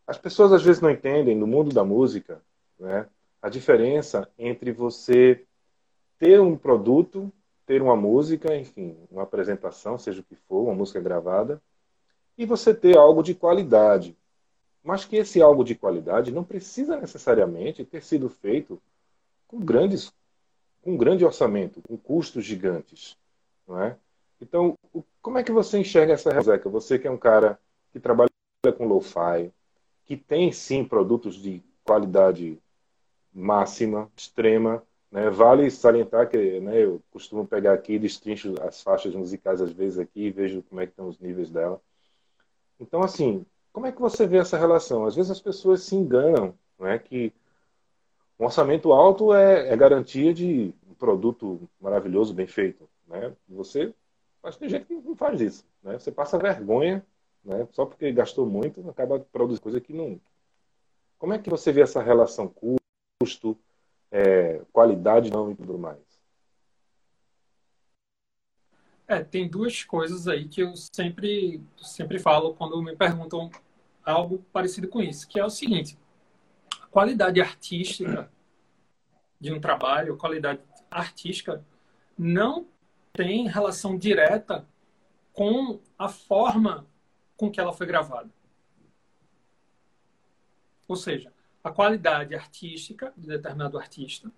[0.06, 2.42] as pessoas às vezes não entendem no mundo da música
[2.78, 3.08] né,
[3.40, 5.46] a diferença entre você
[6.24, 7.30] ter um produto,
[7.66, 11.60] ter uma música, enfim, uma apresentação, seja o que for, uma música gravada,
[12.38, 14.16] e você ter algo de qualidade
[14.84, 18.80] mas que esse algo de qualidade não precisa necessariamente ter sido feito
[19.48, 20.12] com grandes
[20.82, 23.16] com grande orçamento, com custos gigantes,
[23.66, 23.96] não é?
[24.38, 24.76] Então,
[25.22, 26.68] como é que você enxerga essa Zeca?
[26.68, 27.58] Você que é um cara
[27.90, 28.28] que trabalha
[28.76, 29.50] com lo-fi,
[30.04, 32.58] que tem sim produtos de qualidade
[33.32, 34.82] máxima, extrema,
[35.14, 35.30] né?
[35.30, 40.26] Vale salientar que né, eu costumo pegar aqui, destrincho as faixas musicais às vezes aqui
[40.26, 41.80] e vejo como é que estão os níveis dela.
[42.80, 45.06] Então, assim, como é que você vê essa relação?
[45.06, 47.32] Às vezes as pessoas se enganam, não é que
[48.40, 53.32] um orçamento alto é, é garantia de um produto maravilhoso, bem feito, né?
[53.48, 53.94] Você,
[54.42, 55.96] mas tem gente que não faz isso, né?
[55.96, 57.06] Você passa vergonha,
[57.44, 57.68] né?
[57.70, 60.20] Só porque gastou muito, acaba produzindo coisa que não.
[61.20, 62.52] Como é que você vê essa relação
[63.20, 63.56] custo,
[64.14, 65.98] é, qualidade não e tudo mais?
[69.08, 73.50] É, tem duas coisas aí que eu sempre, sempre falo quando me perguntam
[74.04, 75.98] algo parecido com isso, que é o seguinte:
[76.80, 78.30] a qualidade artística
[79.40, 81.64] de um trabalho, qualidade artística
[82.16, 82.68] não
[83.12, 84.64] tem relação direta
[85.32, 86.86] com a forma
[87.36, 88.30] com que ela foi gravada.
[90.86, 91.32] Ou seja,
[91.64, 94.30] a qualidade artística de determinado artista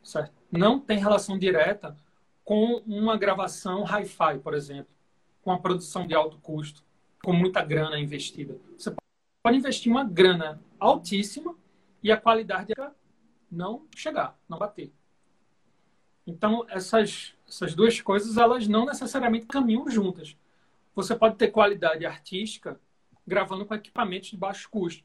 [0.00, 0.32] certo?
[0.50, 1.96] não tem relação direta
[2.44, 4.94] com uma gravação hi-fi, por exemplo,
[5.42, 6.84] com a produção de alto custo,
[7.22, 8.56] com muita grana investida.
[8.76, 8.94] Você
[9.42, 11.54] pode investir uma grana altíssima
[12.02, 12.72] e a qualidade
[13.50, 14.92] não chegar, não bater.
[16.26, 20.36] Então, essas, essas duas coisas, elas não necessariamente caminham juntas.
[20.94, 22.80] Você pode ter qualidade artística
[23.26, 25.04] gravando com equipamentos de baixo custo.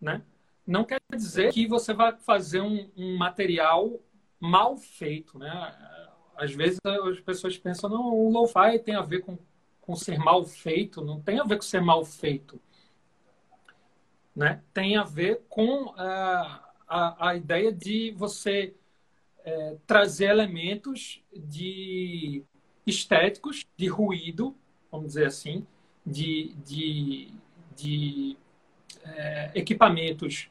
[0.00, 0.22] Né?
[0.68, 3.98] Não quer dizer que você vai fazer um, um material
[4.38, 5.38] mal feito.
[5.38, 5.50] Né?
[6.38, 9.36] às vezes as pessoas pensam, não, o lo-fi tem a ver com,
[9.80, 12.60] com ser mal feito, não tem a ver com ser mal feito.
[14.36, 14.62] Né?
[14.72, 18.72] Tem a ver com a, a, a ideia de você
[19.44, 22.44] é, trazer elementos de
[22.86, 24.54] estéticos, de ruído,
[24.92, 25.66] vamos dizer assim,
[26.06, 27.32] de, de,
[27.74, 28.36] de
[29.02, 30.48] é, equipamentos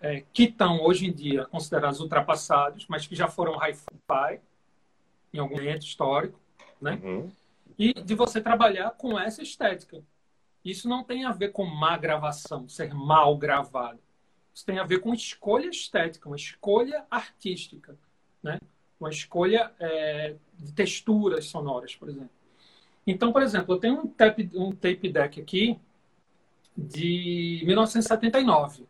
[0.00, 4.40] é, que estão hoje em dia considerados ultrapassados, mas que já foram hi-fi,
[5.32, 6.38] em algum momento histórico,
[6.80, 7.00] né?
[7.02, 7.30] Uhum.
[7.78, 10.02] E de você trabalhar com essa estética.
[10.64, 14.00] Isso não tem a ver com má gravação, ser mal gravado.
[14.52, 17.96] isso tem a ver com escolha estética, uma escolha artística,
[18.42, 18.58] né?
[18.98, 22.30] Uma escolha é, de texturas sonoras, por exemplo.
[23.06, 25.78] Então, por exemplo, eu tenho um tape, um tape deck aqui
[26.76, 28.84] de 1979.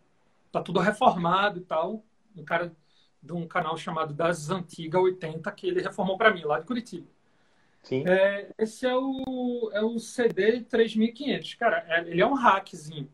[0.59, 2.04] Tá tudo reformado e tal.
[2.36, 2.74] Um cara
[3.22, 7.06] de um canal chamado Das Antigas 80 que ele reformou para mim, lá de Curitiba.
[7.82, 8.04] Sim.
[8.06, 11.54] É, esse é o, é o CD 3500.
[11.54, 13.09] Cara, é, ele é um hackzinho.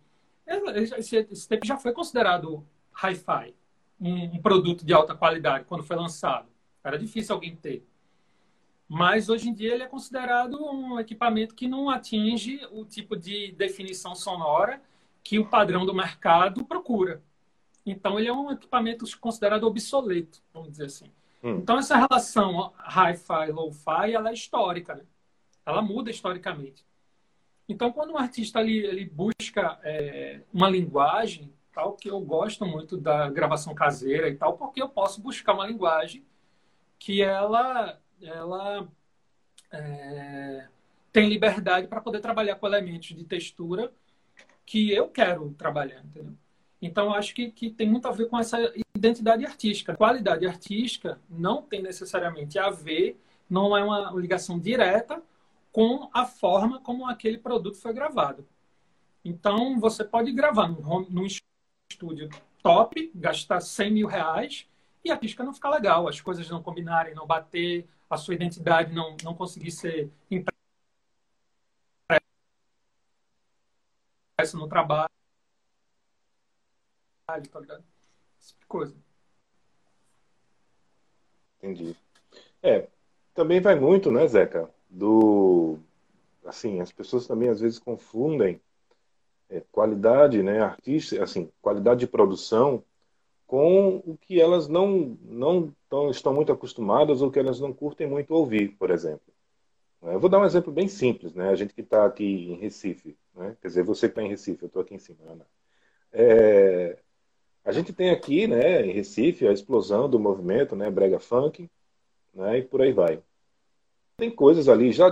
[0.74, 3.55] Esse, esse tape já foi considerado hi-fi,
[4.01, 6.49] um, um, produto de alta qualidade quando foi lançado.
[6.82, 7.86] Era difícil alguém ter.
[8.88, 13.53] Mas hoje em dia ele é considerado um equipamento que não atinge o tipo de
[13.53, 14.80] definição sonora
[15.22, 17.22] que o padrão do mercado procura.
[17.85, 21.11] Então ele é um equipamento considerado obsoleto, vamos dizer assim.
[21.43, 21.57] Hum.
[21.57, 25.05] Então essa relação hi-fi, low-fi, ela é histórica, né?
[25.66, 26.85] Ela muda historicamente.
[27.68, 32.97] Então quando um artista ele, ele busca é, uma linguagem, tal que eu gosto muito
[32.97, 36.24] da gravação caseira e tal, porque eu posso buscar uma linguagem
[36.99, 38.89] que ela ela
[39.70, 40.68] é,
[41.12, 43.93] tem liberdade para poder trabalhar com elementos de textura
[44.64, 46.35] que eu quero trabalhar, entendeu?
[46.85, 48.59] Então, acho que, que tem muito a ver com essa
[48.95, 49.97] identidade artística.
[49.97, 53.18] Qualidade artística não tem necessariamente a ver,
[53.49, 55.22] não é uma ligação direta
[55.72, 58.47] com a forma como aquele produto foi gravado.
[59.24, 61.26] Então, você pode gravar num, num
[61.91, 62.28] estúdio
[62.62, 64.68] top, gastar 100 mil reais
[65.03, 68.93] e a artística não ficar legal, as coisas não combinarem, não bater, a sua identidade
[68.93, 70.59] não, não conseguir ser impressa
[74.53, 75.09] no trabalho,
[77.27, 77.83] tá ligado?
[78.39, 78.95] Esse tipo de coisa.
[81.59, 81.97] Entendi.
[82.62, 82.89] É,
[83.35, 85.79] também vai muito, né, Zeca, do...
[86.45, 88.61] Assim, as pessoas também às vezes confundem
[89.49, 92.85] é, qualidade, né, artista, assim, qualidade de produção
[93.47, 98.07] com o que elas não, não tão, estão muito acostumadas ou que elas não curtem
[98.07, 99.33] muito ouvir, por exemplo.
[100.03, 101.49] Eu vou dar um exemplo bem simples, né?
[101.49, 103.57] A gente que está aqui em Recife, né?
[103.62, 105.47] quer dizer, você que está em Recife, eu estou aqui em cima, Ana.
[106.12, 106.99] É,
[107.65, 111.69] a gente tem aqui, né, em Recife, a explosão do movimento, né, brega funk,
[112.35, 113.23] né, e por aí vai.
[114.17, 115.09] Tem coisas ali, já,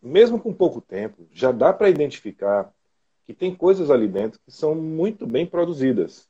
[0.00, 2.72] mesmo com pouco tempo, já dá para identificar
[3.24, 6.28] que tem coisas ali dentro que são muito bem produzidas,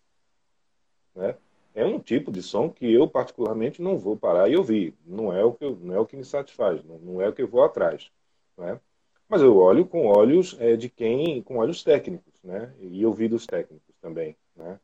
[1.14, 1.36] né?
[1.76, 4.94] é um tipo de som que eu particularmente não vou parar e ouvir.
[5.04, 7.34] Não é o que, eu, não é o que me satisfaz, não, não é o
[7.34, 8.10] que eu vou atrás.
[8.56, 8.80] Né?
[9.28, 12.72] Mas eu olho com olhos é, de quem, com olhos técnicos, né?
[12.80, 14.80] E ouvidos técnicos também, né?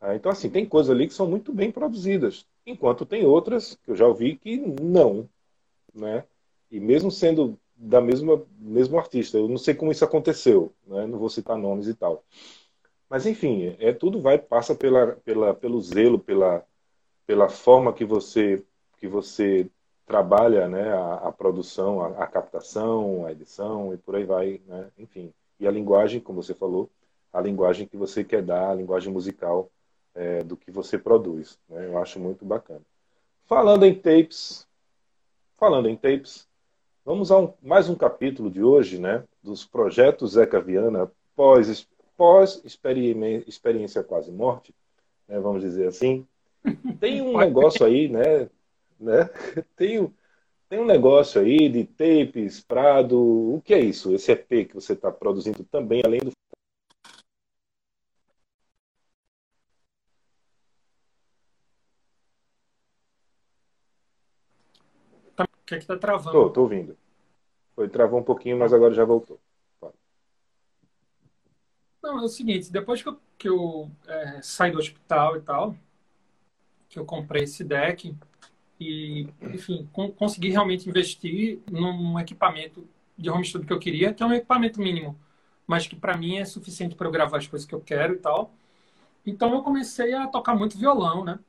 [0.00, 3.90] Ah, então assim tem coisas ali que são muito bem produzidas, enquanto tem outras que
[3.90, 5.28] eu já ouvi que não,
[5.94, 6.24] né?
[6.70, 11.06] E mesmo sendo da mesma mesmo artista, eu não sei como isso aconteceu, né?
[11.06, 12.24] Não vou citar nomes e tal.
[13.08, 16.64] Mas enfim, é tudo vai passa pela, pela pelo zelo, pela
[17.26, 18.62] pela forma que você
[18.98, 19.70] que você
[20.06, 24.90] trabalha, né, a, a produção, a, a, captação, a edição e por aí vai, né?
[24.98, 26.88] Enfim, e a linguagem, como você falou,
[27.32, 29.70] a linguagem que você quer dar, a linguagem musical
[30.16, 31.86] é, do que você produz, né?
[31.86, 32.82] Eu acho muito bacana.
[33.44, 34.66] Falando em tapes,
[35.56, 36.48] falando em tapes,
[37.04, 41.86] vamos a um, mais um capítulo de hoje, né, dos projetos Zeca Viana pós
[42.16, 44.74] pós-experiência quase morte,
[45.28, 46.26] né, vamos dizer assim,
[46.98, 48.48] tem um negócio aí, né?
[48.98, 49.28] né
[49.76, 50.12] tem,
[50.68, 53.18] tem um negócio aí de tapes, Prado.
[53.18, 54.14] O que é isso?
[54.14, 56.30] Esse EP que você está produzindo também, além do.
[65.38, 66.30] O que é que tá travando?
[66.30, 66.96] Tô, tô ouvindo.
[67.74, 69.38] Foi, travou um pouquinho, mas agora já voltou.
[72.02, 75.76] Não, é o seguinte, depois que eu, que eu é, saí do hospital e tal,
[76.88, 78.16] que eu comprei esse deck
[78.78, 82.86] e, enfim, com, consegui realmente investir num equipamento
[83.18, 85.18] de home studio que eu queria, que é um equipamento mínimo,
[85.66, 88.18] mas que para mim é suficiente para eu gravar as coisas que eu quero e
[88.18, 88.52] tal.
[89.26, 91.40] Então eu comecei a tocar muito violão, né?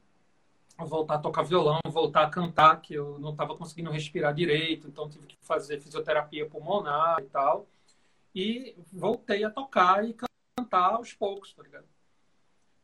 [0.85, 5.09] Voltar a tocar violão, voltar a cantar, que eu não estava conseguindo respirar direito, então
[5.09, 7.67] tive que fazer fisioterapia pulmonar e tal.
[8.35, 10.15] E voltei a tocar e
[10.57, 11.85] cantar aos poucos, tá ligado?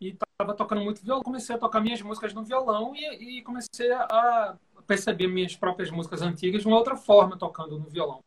[0.01, 3.91] E tava tocando muito violão, comecei a tocar minhas músicas no violão e, e comecei
[3.91, 8.19] a perceber minhas próprias músicas antigas de uma outra forma tocando no violão.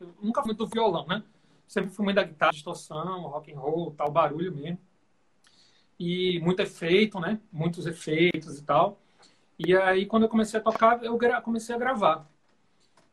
[0.00, 1.22] Eu nunca fui muito do violão, né?
[1.66, 4.78] Sempre fui muito da guitarra, distorção, rock and roll, tal barulho mesmo.
[5.98, 7.40] E muito efeito, né?
[7.52, 9.00] Muitos efeitos e tal.
[9.58, 12.28] E aí quando eu comecei a tocar, eu comecei a gravar.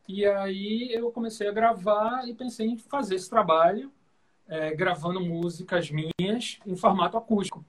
[0.07, 3.91] E aí eu comecei a gravar e pensei em fazer esse trabalho
[4.47, 7.65] é, gravando músicas minhas em formato acústico.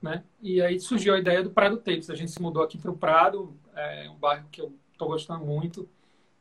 [0.00, 0.24] né?
[0.40, 2.10] E aí surgiu a ideia do Prado Tapes.
[2.10, 5.44] A gente se mudou aqui para o Prado, é um bairro que eu estou gostando
[5.44, 5.88] muito,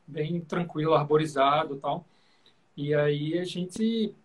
[0.07, 2.05] bem tranquilo, arborizado, tal.
[2.77, 4.15] E aí a gente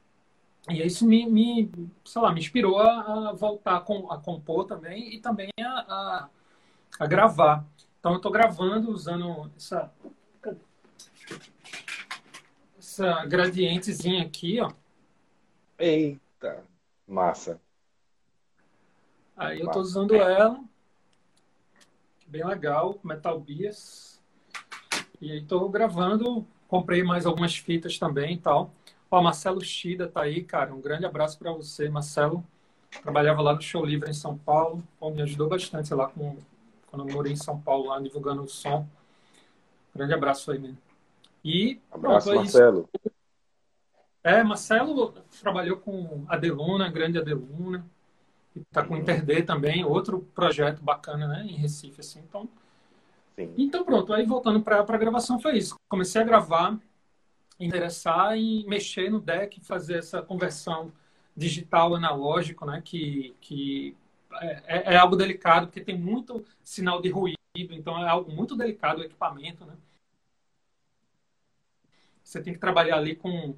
[0.68, 1.70] e isso me, me,
[2.04, 6.28] sei lá, me inspirou a, voltar a, a, compor também e também a, a,
[7.00, 7.64] a gravar.
[8.00, 9.92] Então eu estou gravando usando essa
[12.78, 14.72] essa gradientezinha aqui, ó.
[15.78, 16.64] Eita,
[17.06, 17.60] massa.
[19.36, 20.58] Aí eu estou usando ela.
[22.26, 24.18] Bem legal, Metal Bias.
[25.20, 28.72] E aí estou gravando, comprei mais algumas fitas também e tal.
[29.16, 30.74] Ó, Marcelo Shida tá aí, cara.
[30.74, 32.44] Um grande abraço para você, Marcelo.
[33.02, 34.86] Trabalhava lá no Show Livre em São Paulo.
[35.00, 36.36] Pô, me ajudou bastante, sei lá, com,
[36.90, 38.86] quando eu morei em São Paulo, lá divulgando o som.
[39.94, 40.76] Grande abraço aí, mesmo.
[41.42, 42.90] E abraço, pronto, é Marcelo.
[44.22, 47.86] É, Marcelo trabalhou com Adeluna, grande Adeluna.
[48.54, 52.20] E tá com o Interd também, outro projeto bacana, né, em Recife, assim.
[52.28, 52.46] Então,
[53.34, 53.54] Sim.
[53.56, 54.12] então pronto.
[54.12, 55.74] Aí voltando para a gravação foi isso.
[55.88, 56.78] Comecei a gravar
[57.58, 60.92] interessar em mexer no deck, fazer essa conversão
[61.36, 62.82] digital analógico, né?
[62.84, 63.96] Que, que
[64.40, 68.56] é, é, é, algo delicado porque tem muito sinal de ruído, então é algo muito
[68.56, 69.74] delicado o equipamento, né?
[72.22, 73.54] Você tem que trabalhar ali com,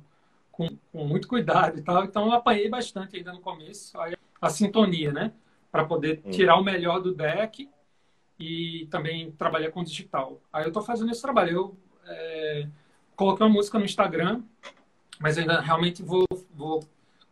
[0.53, 2.05] com, com muito cuidado e tal.
[2.05, 5.33] Então eu apanhei bastante ainda no começo Aí, a sintonia, né?
[5.73, 6.31] Para poder hum.
[6.31, 7.69] tirar o melhor do deck
[8.39, 10.41] e também trabalhar com digital.
[10.53, 11.51] Aí eu estou fazendo esse trabalho.
[11.51, 12.69] Eu, é,
[13.19, 14.43] coloquei uma música no Instagram,
[15.19, 16.85] mas ainda realmente vou, vou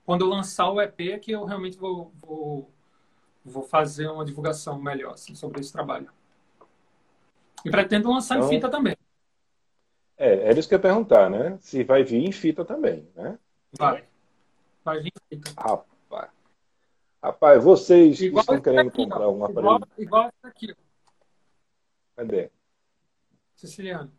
[0.04, 2.68] quando eu lançar o EP é que eu realmente vou, vou,
[3.44, 6.10] vou fazer uma divulgação melhor assim, sobre esse trabalho.
[7.64, 8.96] E pretendo lançar então, em fita também.
[10.18, 11.56] É, era isso que eu ia perguntar, né?
[11.60, 13.38] Se vai vir em fita também, né?
[13.78, 14.04] Vai.
[14.84, 15.52] Vai vir em fita.
[15.56, 16.30] Rapaz.
[17.22, 19.60] Rapaz, vocês igual estão querendo aqui, comprar um aparelho.
[19.60, 20.76] Igual, igual esse aqui.
[22.16, 22.50] Cadê?
[23.54, 24.12] Siciliano.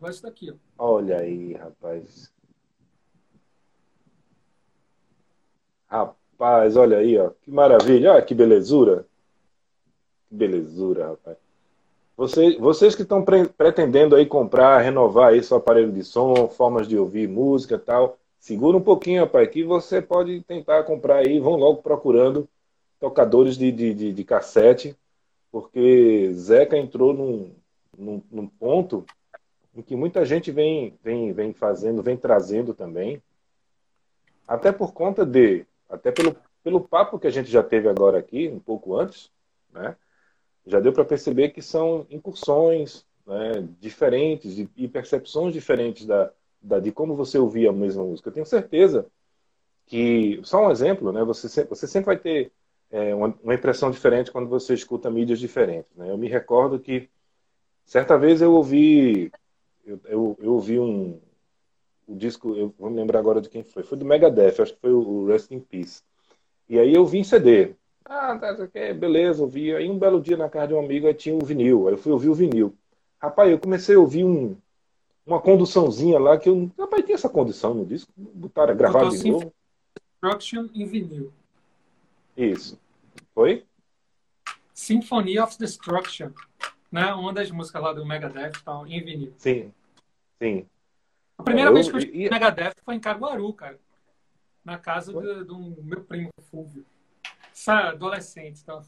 [0.00, 0.54] Vai isso daqui, ó.
[0.78, 2.32] Olha aí, rapaz.
[5.88, 7.30] Rapaz, olha aí, ó.
[7.42, 8.12] Que maravilha.
[8.12, 9.06] Olha que belezura.
[10.28, 11.36] Que belezura, rapaz.
[12.16, 16.88] Vocês, vocês que estão pre pretendendo aí comprar, renovar aí seu aparelho de som, formas
[16.88, 21.38] de ouvir música tal, segura um pouquinho, rapaz, que você pode tentar comprar aí.
[21.38, 22.48] Vão logo procurando
[23.00, 24.96] tocadores de, de, de, de cassete,
[25.50, 27.52] porque Zeca entrou num,
[27.96, 29.04] num, num ponto
[29.78, 33.22] em que muita gente vem, vem, vem fazendo, vem trazendo também,
[34.46, 38.48] até por conta de, até pelo, pelo papo que a gente já teve agora aqui,
[38.48, 39.30] um pouco antes,
[39.72, 39.94] né?
[40.66, 46.80] já deu para perceber que são incursões né, diferentes e, e percepções diferentes da, da,
[46.80, 48.30] de como você ouvia a mesma música.
[48.30, 49.06] Eu tenho certeza
[49.86, 52.50] que, só um exemplo, né, você, sempre, você sempre vai ter
[52.90, 55.94] é, uma, uma, impressão diferente quando você escuta mídias diferentes.
[55.94, 56.10] Né?
[56.10, 57.08] Eu me recordo que,
[57.84, 59.30] certa vez eu ouvi
[59.88, 61.18] eu, eu, eu ouvi um,
[62.06, 64.80] um disco, eu vou me lembrar agora de quem foi, foi do Megadeth, acho que
[64.80, 66.02] foi o Rest in Peace.
[66.68, 67.74] E aí eu vi em CD.
[68.04, 69.74] Ah, tá, tá beleza, ouvi.
[69.74, 71.88] Aí um belo dia na casa de um amigo aí tinha o um vinil.
[71.88, 72.76] Aí eu fui ouvir o vinil.
[73.20, 74.56] Rapaz, eu comecei a ouvir um,
[75.26, 76.70] uma conduçãozinha lá que eu.
[76.78, 78.12] Rapaz, tem essa condição no disco.
[78.16, 79.52] Botaram, gravaram de novo.
[80.22, 81.32] Destruction em vinil.
[82.36, 82.78] Isso.
[83.34, 83.64] Foi?
[84.74, 86.30] Symphony of Destruction.
[86.92, 87.12] Né?
[87.14, 89.32] Uma das músicas lá do Megadeth tal, em vinil.
[89.36, 89.72] Sim.
[90.40, 90.66] Sim.
[91.36, 93.78] A primeira é, vez que eu escutei Megadeth foi em Caruaru, cara.
[94.64, 96.84] Na casa do, do, meu primo Fulvio.
[97.52, 98.82] Essa adolescente, então.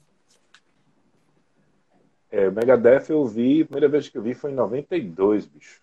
[2.31, 5.81] É, o Megadeth eu vi, a primeira vez que eu vi foi em 92, bicho.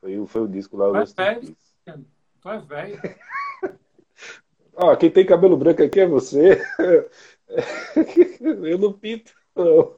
[0.00, 1.04] Foi, foi o disco lá.
[1.04, 1.56] Tu é velho,
[2.40, 3.00] tu é velho.
[4.74, 6.62] Ó, quem tem cabelo branco aqui é você.
[8.64, 9.96] eu não pinto, não.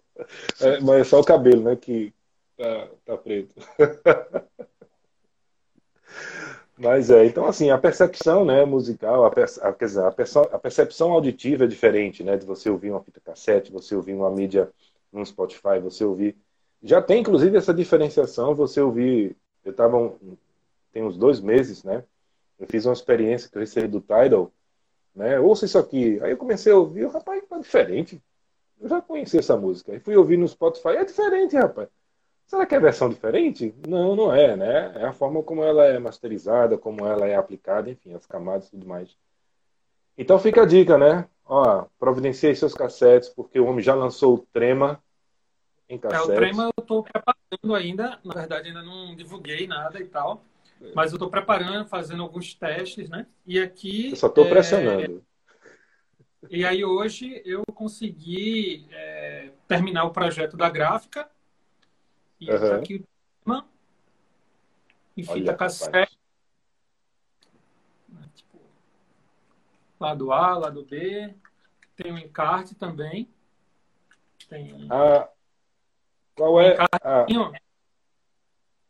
[0.61, 2.15] É, mas é só o cabelo, né, que
[2.61, 3.55] tá, tá preto.
[6.77, 11.67] Mas é, então assim, a percepção né, musical, a, perce, a, a, percepção auditiva é
[11.67, 12.37] diferente, né?
[12.37, 14.71] De você ouvir uma fita cassete, você ouvir uma mídia
[15.13, 16.37] no Spotify, você ouvir.
[16.83, 19.37] Já tem inclusive essa diferenciação, você ouvir.
[19.63, 20.37] Eu estava um,
[20.93, 22.03] tem uns dois meses, né?
[22.59, 24.51] Eu fiz uma experiência que eu recebi do Tidal,
[25.15, 25.39] né?
[25.39, 26.19] Ouça isso aqui.
[26.23, 28.23] Aí eu comecei a ouvir, rapaz, tá diferente.
[28.81, 29.95] Eu já conheci essa música.
[29.95, 30.97] E fui ouvir no Spotify.
[30.97, 31.89] É diferente, rapaz.
[32.51, 33.73] Será que é versão diferente?
[33.87, 34.93] Não, não é, né?
[34.97, 38.71] É a forma como ela é masterizada, como ela é aplicada, enfim, as camadas e
[38.73, 39.17] tudo mais.
[40.19, 41.29] Então fica a dica, né?
[41.47, 45.01] Ó, providencie seus cassetes, porque o homem já lançou o Trema
[45.89, 46.29] em cassete.
[46.29, 48.19] É, o Trema eu estou preparando ainda.
[48.25, 50.43] Na verdade, ainda não divulguei nada e tal.
[50.93, 53.29] Mas eu estou preparando, fazendo alguns testes, né?
[53.47, 54.11] E aqui.
[54.11, 54.51] Eu só estou é...
[54.51, 55.23] pressionando.
[56.51, 61.31] E aí hoje eu consegui é, terminar o projeto da gráfica.
[62.41, 62.75] E uhum.
[62.75, 63.05] aqui
[65.21, 66.19] em fita Olha, cassete.
[68.35, 68.61] Tipo,
[69.99, 71.35] lado A, lado B.
[71.97, 73.29] Tem o um encarte também.
[74.49, 74.87] Tem.
[74.91, 75.29] Ah,
[76.35, 76.77] qual é?
[77.03, 77.27] Ah.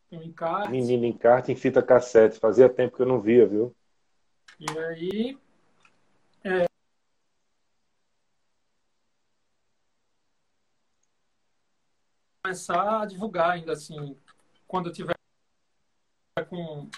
[0.09, 0.69] Tem um encarte.
[0.69, 2.39] Menino encarte em fita cassete.
[2.39, 3.75] Fazia tempo que eu não via, viu?
[4.59, 5.37] E aí.
[6.43, 6.65] É,
[12.51, 14.17] começar a divulgar ainda assim,
[14.67, 15.15] quando eu tiver
[16.49, 16.89] com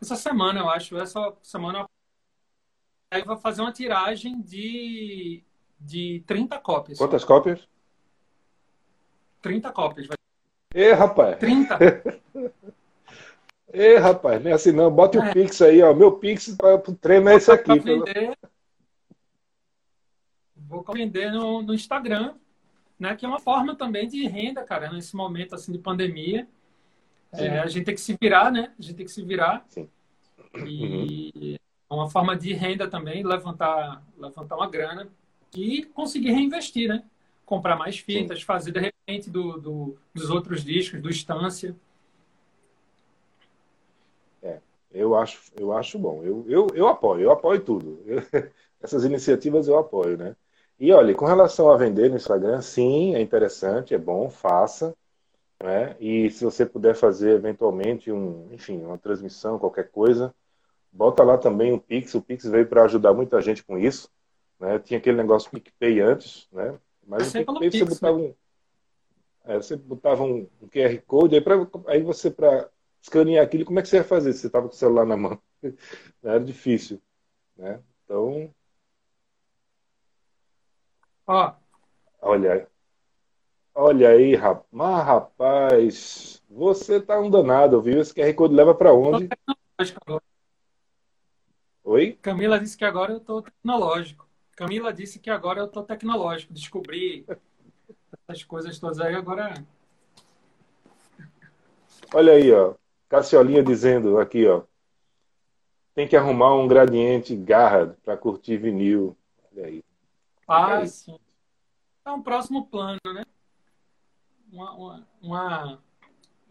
[0.00, 1.84] essa semana, eu acho, essa semana
[3.10, 5.42] aí vai fazer uma tiragem de
[5.80, 6.98] de 30 cópias.
[6.98, 7.68] Quantas cópias?
[9.40, 10.06] 30 cópias.
[10.06, 10.16] Vai...
[10.72, 11.36] Ê, rapaz.
[11.38, 11.76] 30.
[13.74, 14.88] Ê, rapaz, não é assim não.
[14.88, 15.28] Bota é.
[15.28, 15.92] o Pix aí, ó.
[15.92, 17.76] Meu Pix para o treino é esse aqui.
[17.80, 18.38] Vender...
[20.54, 22.36] Vou vender no, no Instagram
[23.02, 23.16] né?
[23.16, 26.46] Que é uma forma também de renda, cara, nesse momento assim de pandemia.
[27.32, 28.72] É, a gente tem que se virar, né?
[28.78, 29.64] A gente tem que se virar.
[29.68, 29.88] Sim.
[30.64, 31.58] E
[31.90, 35.08] é uma forma de renda também, levantar, levantar uma grana
[35.56, 37.02] e conseguir reinvestir, né?
[37.44, 38.44] Comprar mais fitas, Sim.
[38.44, 41.74] fazer de repente do, do, dos outros discos, do Estância.
[44.42, 44.60] É,
[44.92, 46.22] eu acho, eu acho bom.
[46.22, 48.00] Eu, eu, eu apoio, eu apoio tudo.
[48.06, 48.22] Eu,
[48.80, 50.36] essas iniciativas eu apoio, né?
[50.82, 54.92] E olha, com relação a vender no Instagram, sim, é interessante, é bom, faça.
[55.62, 55.94] Né?
[56.00, 60.34] E se você puder fazer eventualmente um, enfim, uma transmissão, qualquer coisa,
[60.90, 62.16] bota lá também o Pix.
[62.16, 64.10] O Pix veio para ajudar muita gente com isso.
[64.58, 64.80] Né?
[64.80, 66.76] Tinha aquele negócio PicPay antes, né?
[67.06, 68.24] Mas o PicPay você botava né?
[68.24, 68.34] um,
[69.44, 72.68] é, você botava um, um, QR Code, aí, pra, aí você, para
[73.00, 75.16] escanear aquilo, como é que você ia fazer se você estava com o celular na
[75.16, 75.40] mão?
[76.24, 77.00] Era difícil.
[77.56, 77.78] Né?
[78.04, 78.52] Então,
[81.26, 81.52] Ó.
[82.20, 82.68] Olha,
[83.74, 84.66] olha aí, rapaz.
[84.70, 88.00] Mas, rapaz, você tá um danado, viu?
[88.00, 89.28] Esse QR Code leva para onde?
[91.84, 92.18] Oi?
[92.22, 94.28] Camila disse que agora eu tô tecnológico.
[94.56, 96.52] Camila disse que agora eu tô tecnológico.
[96.52, 97.26] Descobri
[98.28, 99.54] essas coisas todas aí agora.
[102.14, 102.74] Olha aí, ó.
[103.08, 104.62] Cassiolinha dizendo aqui, ó.
[105.94, 109.16] Tem que arrumar um gradiente Garrad para curtir vinil.
[109.50, 109.84] Olha aí.
[110.52, 111.18] Ah, sim.
[112.04, 113.24] É um próximo plano, né?
[114.52, 115.82] Uma, uma, uma,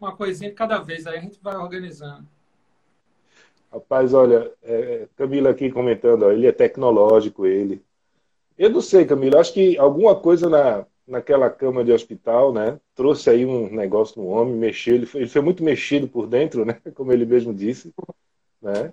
[0.00, 2.26] uma coisinha de cada vez, aí a gente vai organizando.
[3.72, 7.82] Rapaz, olha, é, Camila aqui comentando, ó, ele é tecnológico, ele.
[8.58, 12.80] Eu não sei, Camila, acho que alguma coisa na, naquela cama de hospital, né?
[12.94, 16.64] Trouxe aí um negócio no homem, mexeu, ele foi, ele foi muito mexido por dentro,
[16.64, 16.80] né?
[16.94, 17.94] Como ele mesmo disse,
[18.60, 18.92] né?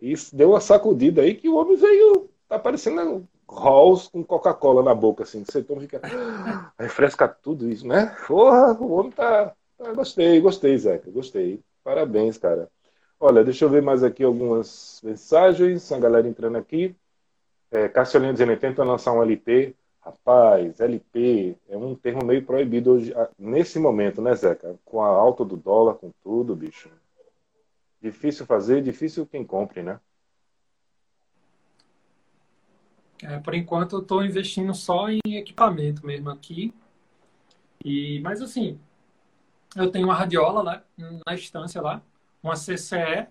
[0.00, 4.94] E deu uma sacudida aí que o homem veio, tá parecendo Halls com Coca-Cola na
[4.94, 5.44] boca, assim.
[5.44, 6.00] Você toma fica.
[6.78, 8.14] Refresca tudo isso, né?
[8.26, 9.54] Porra, o homem tá.
[9.76, 9.92] tá...
[9.92, 11.10] Gostei, gostei, Zeca.
[11.10, 11.60] Gostei.
[11.82, 12.68] Parabéns, cara.
[13.18, 15.90] Olha, deixa eu ver mais aqui algumas mensagens.
[15.90, 16.94] A galera entrando aqui.
[17.70, 19.74] É, Cassiolinha dizendo, tenta lançar um LP.
[20.00, 24.78] Rapaz, LP é um termo meio proibido hoje, nesse momento, né, Zeca?
[24.84, 26.88] Com a alta do dólar, com tudo, bicho.
[28.00, 30.00] Difícil fazer, difícil quem compre, né?
[33.22, 36.72] É, por enquanto, eu estou investindo só em equipamento mesmo aqui.
[37.84, 38.78] E, mas assim,
[39.76, 40.84] eu tenho uma radiola lá
[41.26, 42.02] na estância lá,
[42.42, 43.26] uma CCE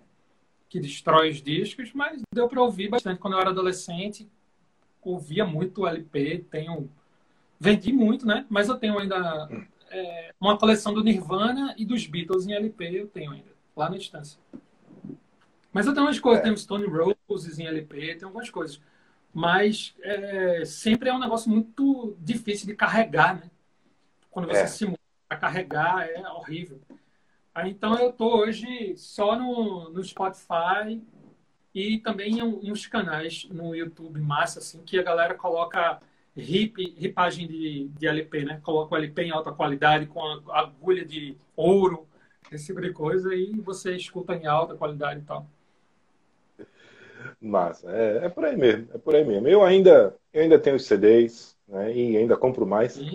[0.69, 4.29] que destrói os discos, mas deu para ouvir bastante quando eu era adolescente.
[5.01, 6.89] Ouvia muito LP, tenho
[7.59, 8.45] vendi muito, né?
[8.49, 9.49] Mas eu tenho ainda
[9.89, 13.97] é, uma coleção do Nirvana e dos Beatles em LP, eu tenho ainda lá na
[13.97, 14.39] estância.
[15.71, 16.43] Mas eu tenho umas coisas, é.
[16.43, 18.81] tenho Stone Roses em LP, tem algumas coisas
[19.37, 23.51] mas é, sempre é um negócio muito difícil de carregar, né?
[24.31, 24.65] Quando você é.
[24.65, 24.97] se muda
[25.29, 26.81] para carregar é horrível.
[27.53, 31.03] Aí, então eu tô hoje só no, no Spotify
[31.71, 36.01] e também em, em uns canais no YouTube massa assim que a galera coloca
[36.35, 38.59] rip, ripagem de, de LP, né?
[38.63, 42.07] Coloca o LP em alta qualidade com a agulha de ouro,
[42.51, 45.47] esse tipo de coisa e você escuta em alta qualidade e tal.
[47.41, 49.47] Massa, é, é por aí mesmo, é por aí mesmo.
[49.47, 51.95] Eu ainda, eu ainda tenho os CDs, né?
[51.95, 52.97] E ainda compro mais.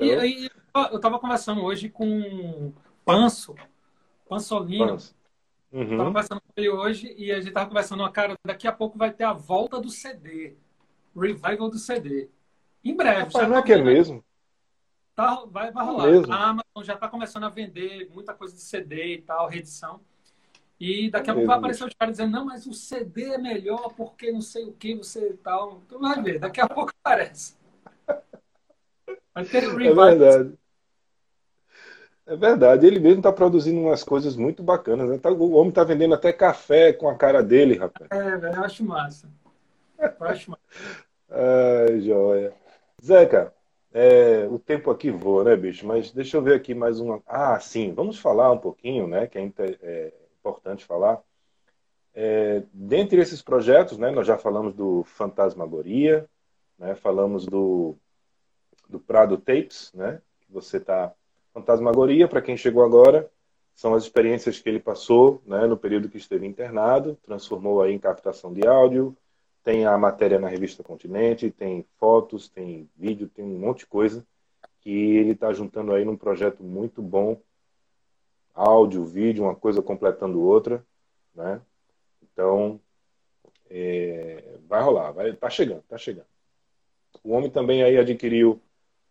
[0.00, 0.24] E, então...
[0.24, 0.50] e,
[0.90, 2.72] eu estava conversando hoje com
[3.04, 3.54] Panso,
[4.28, 4.88] Pansolino.
[4.88, 5.14] Panso.
[5.70, 5.96] Uhum.
[5.96, 8.98] Tava conversando com ele hoje e a gente tava conversando, uma cara, daqui a pouco
[8.98, 10.56] vai ter a volta do CD.
[11.14, 12.28] Revival do CD.
[12.84, 13.20] Em breve.
[13.20, 14.24] Rapaz, já não é que é mesmo?
[15.14, 16.08] Tá, vai, vai rolar.
[16.08, 20.00] É a Amazon já está começando a vender muita coisa de CD e tal, reedição.
[20.78, 23.94] E daqui a pouco vai aparecer os caras dizendo, não, mas o CD é melhor
[23.94, 25.80] porque não sei o que, você tal.
[25.88, 27.54] Tu vai ver, daqui a pouco aparece.
[29.34, 30.58] Vai ter um é verdade.
[32.24, 35.08] É verdade, ele mesmo está produzindo umas coisas muito bacanas.
[35.08, 35.18] Né?
[35.18, 38.08] Tá, o homem está vendendo até café com a cara dele, rapaz.
[38.10, 39.28] É, velho, eu acho massa.
[39.98, 40.62] Eu acho massa.
[41.28, 42.52] Ai, joia.
[43.04, 43.52] Zeca,
[43.92, 45.86] é, o tempo aqui voa, né, bicho?
[45.86, 47.20] Mas deixa eu ver aqui mais uma.
[47.26, 49.26] Ah, sim, vamos falar um pouquinho, né?
[49.26, 50.12] Que é, é
[50.42, 51.22] importante falar.
[52.14, 56.28] É, dentre esses projetos, né, nós já falamos do Fantasmagoria,
[56.78, 57.96] né, falamos do,
[58.88, 61.14] do Prado Tapes, né, que você está
[61.54, 63.30] Fantasmagoria, para quem chegou agora,
[63.74, 67.98] são as experiências que ele passou né, no período que esteve internado, transformou aí em
[67.98, 69.16] captação de áudio,
[69.64, 74.26] tem a matéria na revista Continente, tem fotos, tem vídeo, tem um monte de coisa
[74.80, 77.40] que ele está juntando aí num projeto muito bom,
[78.54, 80.84] áudio, vídeo, uma coisa completando outra,
[81.34, 81.60] né?
[82.22, 82.80] Então,
[83.70, 86.26] é, vai rolar, vai, tá chegando, tá chegando.
[87.22, 88.60] O homem também aí adquiriu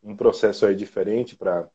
[0.03, 1.69] um processo aí diferente para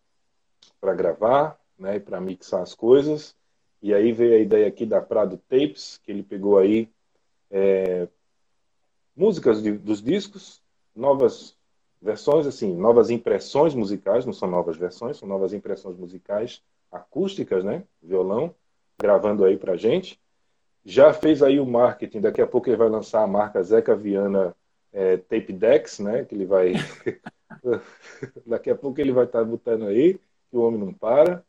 [0.81, 3.35] para gravar, né, para mixar as coisas.
[3.81, 6.89] E aí veio a ideia aqui da Prado Tapes, que ele pegou aí
[7.51, 8.09] é,
[9.17, 10.61] músicas de, dos discos,
[10.95, 11.57] novas
[12.01, 16.63] versões, assim, novas impressões musicais, não são novas versões, são novas impressões musicais
[16.97, 18.55] acústicas, né, violão,
[18.99, 20.21] gravando aí pra gente.
[20.85, 24.55] Já fez aí o marketing, daqui a pouco ele vai lançar a marca Zeca Viana
[24.93, 26.75] é, Tape Decks, né, que ele vai...
[28.47, 30.19] daqui a pouco ele vai estar tá botando aí
[30.51, 31.45] que o homem não para,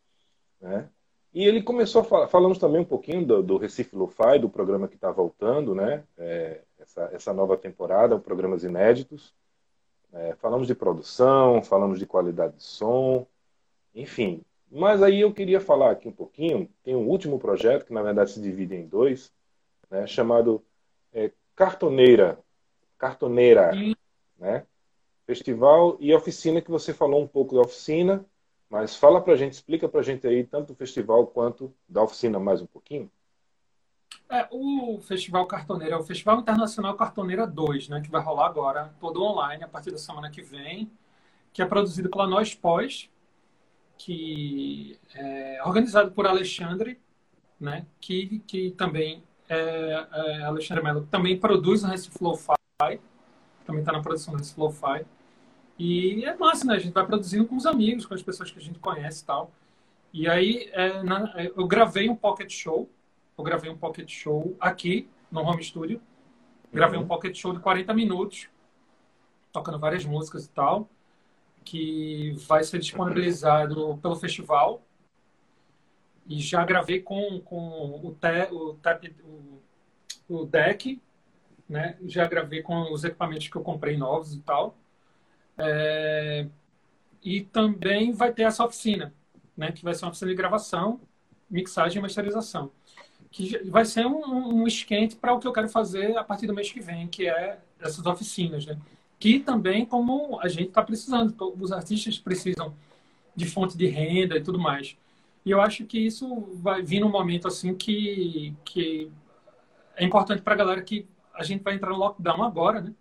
[0.59, 0.89] né?
[1.33, 4.87] E ele começou a falar, falamos também um pouquinho do, do Recife Lo-Fi, do programa
[4.87, 6.03] que está voltando, né?
[6.17, 9.35] É, essa, essa nova temporada, programas inéditos.
[10.13, 13.27] É, falamos de produção, falamos de qualidade de som,
[13.93, 14.41] enfim.
[14.69, 18.31] Mas aí eu queria falar aqui um pouquinho, tem um último projeto, que na verdade
[18.31, 19.31] se divide em dois,
[19.89, 20.63] né, chamado
[21.13, 22.39] é, Cartoneira.
[22.97, 23.71] Cartoneira,
[24.37, 24.65] né?
[25.25, 28.25] Festival e oficina, que você falou um pouco da oficina,
[28.69, 32.01] mas fala para a gente, explica para a gente aí, tanto do festival quanto da
[32.01, 33.09] oficina mais um pouquinho.
[34.29, 38.93] É, o Festival Cartoneira é o Festival Internacional Cartoneira 2, né, que vai rolar agora,
[38.99, 40.91] todo online, a partir da semana que vem,
[41.53, 43.09] que é produzido pela Nós Pós,
[43.97, 46.99] que é organizado por Alexandre,
[47.59, 52.99] né, que, que também é, é Alexandre Melo, também produz o Recife Lo-Fi,
[53.65, 55.05] também está na produção do Recife Lo-Fi.
[55.79, 56.73] E é massa, né?
[56.73, 59.25] A gente vai produzindo com os amigos, com as pessoas que a gente conhece e
[59.25, 59.51] tal.
[60.11, 62.89] E aí, é, na, eu gravei um pocket show.
[63.37, 66.01] Eu gravei um pocket show aqui, no home studio.
[66.73, 67.05] Gravei uhum.
[67.05, 68.49] um pocket show de 40 minutos,
[69.51, 70.89] tocando várias músicas e tal,
[71.67, 74.81] que vai ser disponibilizado pelo festival.
[76.25, 78.77] E já gravei com, com o, te, o,
[80.29, 81.01] o, o deck,
[81.67, 81.97] né?
[82.05, 84.77] Já gravei com os equipamentos que eu comprei novos e tal.
[85.57, 86.47] É,
[87.21, 89.13] e também vai ter essa oficina,
[89.55, 91.01] né, que vai ser uma oficina de gravação,
[91.49, 92.71] mixagem e masterização.
[93.29, 96.53] Que vai ser um, um esquente para o que eu quero fazer a partir do
[96.53, 98.65] mês que vem, que é essas oficinas.
[98.65, 98.77] Né?
[99.19, 102.73] Que também, como a gente está precisando, os artistas precisam
[103.35, 104.97] de fonte de renda e tudo mais.
[105.45, 109.11] E eu acho que isso vai vir num momento assim que, que
[109.95, 112.93] é importante para a galera que a gente vai entrar no lockdown agora, né?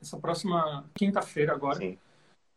[0.00, 1.78] essa próxima quinta-feira agora.
[1.78, 1.98] Sim.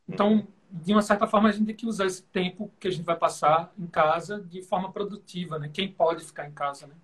[0.07, 3.03] Então, de uma certa forma, a gente tem que usar esse tempo que a gente
[3.03, 5.69] vai passar em casa de forma produtiva, né?
[5.71, 6.95] Quem pode ficar em casa, né?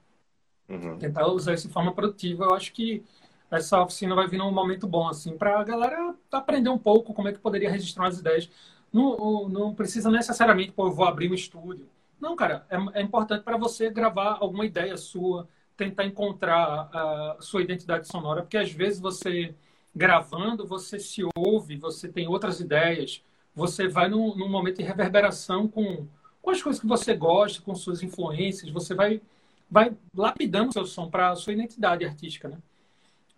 [0.68, 0.98] Uhum.
[0.98, 2.46] Tentar usar isso de forma produtiva.
[2.46, 3.04] Eu acho que
[3.50, 7.28] essa oficina vai vir num momento bom, assim, para a galera aprender um pouco como
[7.28, 8.50] é que poderia registrar as ideias.
[8.92, 11.88] Não, não precisa necessariamente, pô, eu vou abrir um estúdio.
[12.20, 17.62] Não, cara, é, é importante para você gravar alguma ideia sua, tentar encontrar a sua
[17.62, 19.54] identidade sonora, porque às vezes você
[19.96, 23.22] gravando, você se ouve, você tem outras ideias,
[23.54, 26.06] você vai num, num momento de reverberação com,
[26.42, 29.22] com as coisas que você gosta, com suas influências, você vai,
[29.70, 32.58] vai lapidando seu som para a sua identidade artística, né?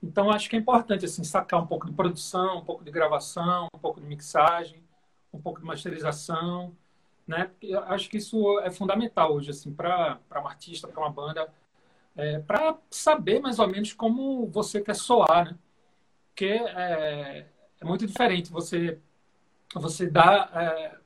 [0.02, 3.68] Então, acho que é importante, assim, sacar um pouco de produção, um pouco de gravação,
[3.74, 4.84] um pouco de mixagem,
[5.34, 6.76] um pouco de masterização,
[7.28, 7.52] né?
[7.88, 11.52] Acho que isso é fundamental hoje, assim, para um artista, para uma banda,
[12.16, 15.58] é, para saber mais ou menos como você quer soar, né?
[16.38, 17.48] porque é,
[17.82, 19.00] é muito diferente você
[19.74, 20.98] você dá é,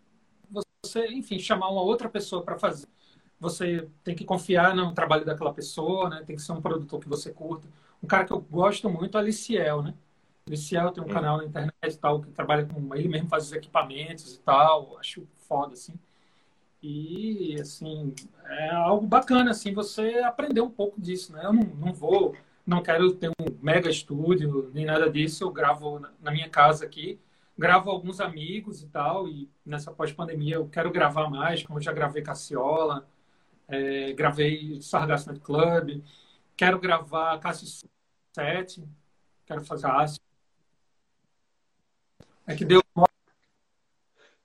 [0.84, 2.88] você enfim chamar uma outra pessoa para fazer
[3.40, 7.08] você tem que confiar no trabalho daquela pessoa né tem que ser um produtor que
[7.08, 7.66] você curta
[8.04, 9.94] um cara que eu gosto muito é Aliciel né
[10.48, 13.54] Aliciel tem um canal na internet e tal que trabalha com ele mesmo faz os
[13.54, 15.94] equipamentos e tal acho foda assim
[16.84, 18.14] E, assim,
[18.46, 21.46] é algo bacana, assim, você aprender um pouco disso, né?
[21.46, 22.36] Eu não, não vou,
[22.66, 25.44] não quero ter um mega estúdio, nem nada disso.
[25.44, 27.20] Eu gravo na minha casa aqui,
[27.58, 31.94] gravo alguns amigos e tal, e nessa pós-pandemia eu quero gravar mais, como eu já
[31.94, 33.08] gravei Cassiola,
[33.68, 36.02] é, gravei Sargasso Night Club,
[36.62, 37.90] quero gravar Cássio
[38.36, 38.88] 7,
[39.48, 40.22] quero fazer Cássio.
[42.46, 42.84] É que deu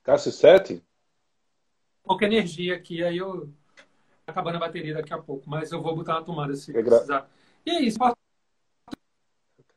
[0.02, 0.82] Cássio 7?
[2.02, 3.52] pouca energia aqui, aí eu
[4.26, 7.20] acabando a bateria daqui a pouco, mas eu vou botar na tomada se é precisar.
[7.20, 7.30] Gra...
[7.66, 7.98] E é isso.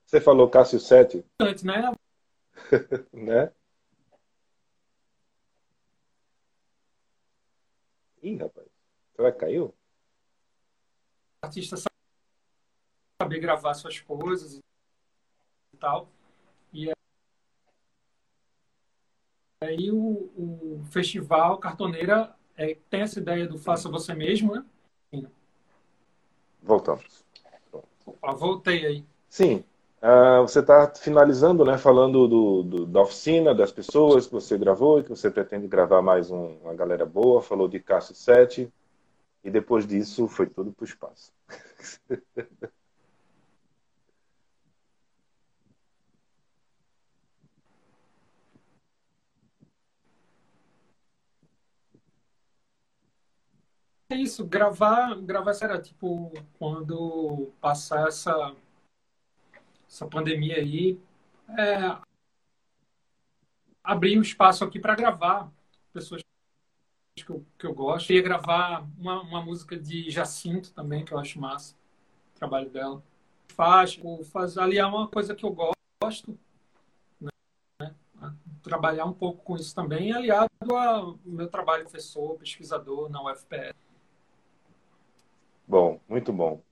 [0.05, 1.25] Você falou Cássio 7?
[1.41, 1.91] Antes, né?
[3.11, 3.51] né?
[8.23, 8.67] Ih, rapaz.
[9.13, 9.75] Será que caiu?
[11.41, 11.75] Artista
[13.29, 16.09] saber gravar suas coisas e tal.
[16.73, 16.91] E
[19.61, 24.65] aí o, o festival Cartoneira é, tem essa ideia do faça você mesmo, né?
[26.61, 27.23] Voltamos.
[28.21, 29.05] Ah, voltei aí.
[29.29, 29.63] Sim.
[30.01, 31.77] Uh, você está finalizando, né?
[31.77, 36.01] Falando do, do, da oficina, das pessoas que você gravou e que você pretende gravar
[36.01, 37.41] mais um, uma galera boa.
[37.41, 38.71] Falou de Cássio 7.
[39.43, 41.31] E depois disso foi tudo para o espaço.
[54.11, 58.55] É isso, gravar, gravar será tipo quando passar essa
[59.87, 60.99] essa pandemia aí,
[61.57, 61.99] é,
[63.83, 65.51] abrir um espaço aqui para gravar
[65.91, 66.21] pessoas
[67.15, 68.11] que eu, que eu gosto.
[68.11, 71.75] Eu ia gravar uma, uma música de Jacinto também, que eu acho massa,
[72.35, 73.03] o trabalho dela.
[73.49, 73.99] Faz,
[74.31, 75.55] faz aliar uma coisa que eu
[76.01, 76.37] gosto,
[77.19, 77.95] né?
[78.61, 83.88] trabalhar um pouco com isso também, aliado ao meu trabalho de professor, pesquisador na UFPS.
[85.69, 86.63] Bom, muito bom.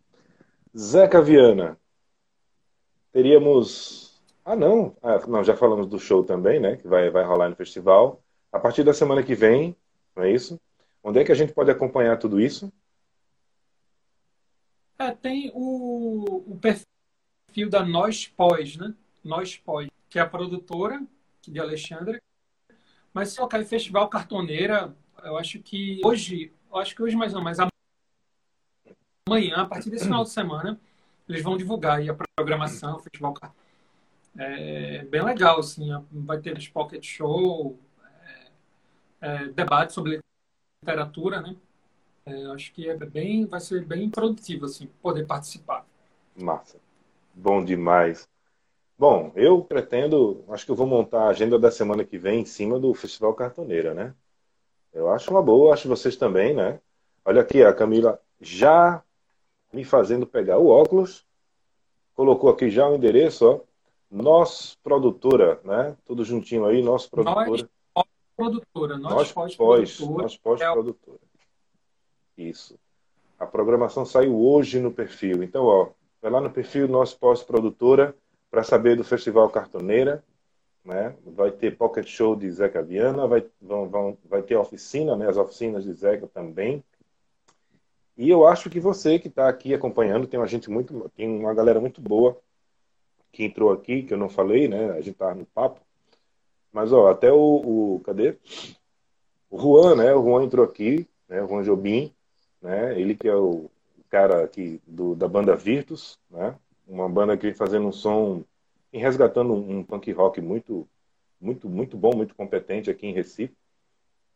[0.75, 1.79] Zeca Viana,
[3.11, 4.19] teríamos.
[4.43, 4.97] Ah, não.
[5.03, 6.77] Ah, não, já falamos do show também, né?
[6.77, 8.23] Que vai, vai rolar no festival.
[8.51, 9.75] A partir da semana que vem,
[10.15, 10.59] não é isso?
[11.03, 12.73] Onde é que a gente pode acompanhar tudo isso?
[14.97, 18.95] É, tem o, o perfil da Nós Pós, né?
[19.23, 21.05] Nós Pós, que é a produtora
[21.43, 22.19] de Alexandre.
[23.13, 24.91] Mas se colocar em Festival Cartoneira,
[25.23, 27.59] eu acho que hoje, eu acho que hoje mais não, mas
[29.27, 30.79] amanhã, a partir desse final de semana,
[31.27, 33.35] eles vão divulgar aí a programação, o Festival
[34.37, 38.47] É bem legal, assim, vai ter os pocket show, é,
[39.21, 40.19] é, debate sobre
[40.81, 41.55] literatura, né?
[42.25, 45.85] É, acho que é bem, vai ser bem produtivo, assim, poder participar.
[46.35, 46.77] Massa.
[47.33, 48.27] Bom demais.
[48.97, 52.45] Bom, eu pretendo, acho que eu vou montar a agenda da semana que vem em
[52.45, 54.13] cima do Festival Cartoneira, né?
[54.91, 56.79] Eu acho uma boa, acho vocês também, né?
[57.23, 59.03] Olha aqui, a Camila já
[59.77, 61.23] me fazendo pegar o óculos.
[62.15, 63.59] Colocou aqui já o endereço, ó.
[64.09, 65.95] Nós Produtora, né?
[66.03, 67.45] Tudo juntinho aí, Nós Produtora.
[67.45, 67.65] Nós
[68.35, 70.23] Produtora, Nós, nós Pós Produtora.
[70.23, 71.19] Nós Pós Produtora.
[72.35, 72.79] Isso.
[73.37, 75.43] A programação saiu hoje no perfil.
[75.43, 78.15] Então, ó, vai lá no perfil Nós Pós Produtora
[78.49, 80.23] para saber do Festival Cartoneira.
[80.83, 81.15] Né?
[81.23, 85.29] Vai ter Pocket Show de Zeca Viana, vai, vão, vão, vai ter oficina, né?
[85.29, 86.83] as oficinas de Zeca também.
[88.17, 91.53] E eu acho que você que está aqui acompanhando, tem uma gente muito, tem uma
[91.53, 92.39] galera muito boa
[93.31, 94.91] que entrou aqui, que eu não falei, né?
[94.91, 95.79] A gente tá no papo.
[96.73, 98.37] Mas ó, até o, o cadê?
[99.49, 100.13] O Juan, né?
[100.15, 101.43] O Juan entrou aqui, né?
[101.43, 102.11] O Juan Jobim,
[102.61, 102.99] né?
[102.99, 103.69] Ele que é o
[104.09, 106.55] cara aqui do, da banda Virtus, né?
[106.87, 108.43] Uma banda que vem fazendo um som,
[108.91, 110.87] e resgatando um, um punk rock muito,
[111.39, 113.55] muito, muito bom, muito competente aqui em Recife,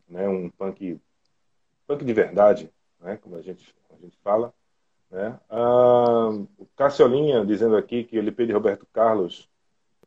[0.08, 0.28] né?
[0.28, 1.00] Um punk,
[1.86, 2.70] punk de verdade,
[3.02, 4.52] né, como a gente, a gente fala.
[5.10, 5.38] Né?
[5.50, 9.48] Ah, o Cassiolinha dizendo aqui que o LP de Roberto Carlos,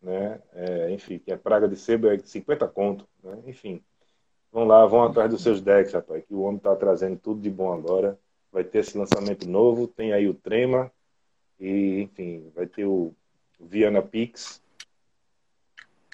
[0.01, 3.07] né, é, enfim, que é praga de sebo é 50 conto.
[3.23, 3.37] Né?
[3.45, 3.83] Enfim,
[4.51, 7.49] vão lá, vão atrás dos seus decks, rapaz, que o homem está trazendo tudo de
[7.49, 8.17] bom agora.
[8.51, 10.89] Vai ter esse lançamento novo, tem aí o Trema,
[11.59, 13.13] e enfim, vai ter o
[13.59, 14.63] Viana Pix.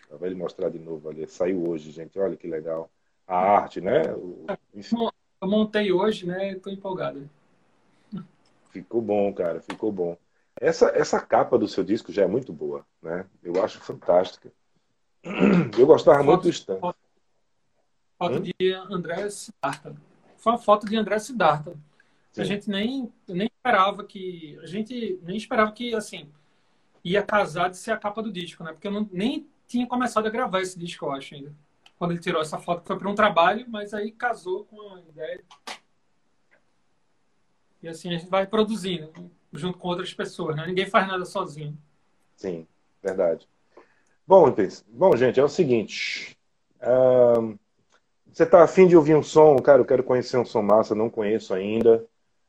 [0.10, 1.26] Vai ele mostrar de novo ali.
[1.28, 2.20] Saiu hoje, gente.
[2.20, 2.90] Olha que legal.
[3.26, 4.12] A arte, né?
[4.14, 5.08] O, enfim
[5.42, 6.52] eu montei hoje, né?
[6.52, 7.28] Estou empolgado.
[8.70, 10.16] Ficou bom, cara, ficou bom.
[10.60, 13.26] Essa, essa capa do seu disco já é muito boa, né?
[13.44, 14.52] Eu acho fantástica.
[15.78, 16.80] Eu gostava foto, muito do stand.
[16.80, 17.00] Foto,
[18.18, 18.42] foto hum?
[18.42, 19.96] de André Siddhartha.
[20.38, 21.76] Foi uma foto de André Siddhartha.
[22.32, 22.42] Sim.
[22.42, 24.58] A gente nem, nem esperava que.
[24.62, 26.30] A gente nem esperava que, assim,
[27.04, 28.72] ia casar de ser a capa do disco, né?
[28.72, 31.54] Porque eu não, nem tinha começado a gravar esse disco, eu acho ainda.
[32.02, 35.40] Quando ele tirou essa foto, foi para um trabalho, mas aí casou com a ideia.
[37.80, 40.66] E assim a gente vai produzindo junto com outras pessoas, né?
[40.66, 41.78] Ninguém faz nada sozinho.
[42.36, 42.66] Sim,
[43.04, 43.48] verdade.
[44.26, 44.52] Bom,
[44.88, 46.36] bom gente, é o seguinte.
[48.32, 49.56] Você está afim de ouvir um som?
[49.58, 52.04] Cara, eu quero conhecer um som massa, não conheço ainda.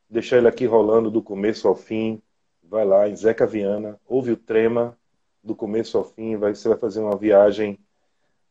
[0.08, 2.22] Deixar ele aqui rolando do começo ao fim.
[2.62, 4.96] Vai lá em Zeca Viana, ouve o Trema
[5.44, 6.38] do começo ao fim.
[6.38, 7.78] Vai, você vai fazer uma viagem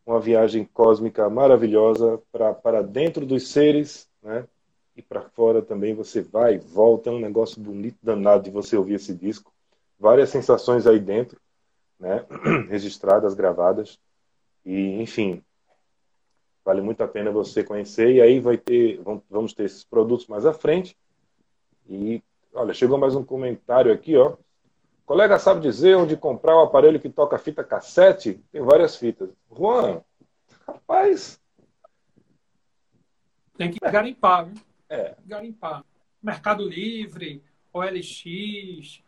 [0.05, 4.47] uma viagem cósmica maravilhosa para dentro dos seres, né?
[4.95, 8.95] E para fora também você vai, volta, é um negócio bonito danado de você ouvir
[8.95, 9.51] esse disco.
[9.97, 11.39] Várias sensações aí dentro,
[11.99, 12.25] né?
[12.69, 13.99] Registradas, gravadas.
[14.65, 15.41] E, enfim,
[16.65, 18.11] vale muito a pena você conhecer.
[18.15, 20.97] E aí vai ter, vamos ter esses produtos mais à frente.
[21.87, 22.21] E,
[22.53, 24.35] olha, chegou mais um comentário aqui, ó.
[25.11, 28.41] O colega sabe dizer onde comprar o aparelho que toca fita cassete?
[28.49, 29.29] Tem várias fitas.
[29.53, 30.01] Juan,
[30.65, 31.37] rapaz.
[33.57, 34.55] Tem que garimpar, viu?
[34.87, 35.17] É.
[35.25, 35.83] Garimpar.
[36.23, 37.43] Mercado Livre,
[37.73, 39.03] OLX,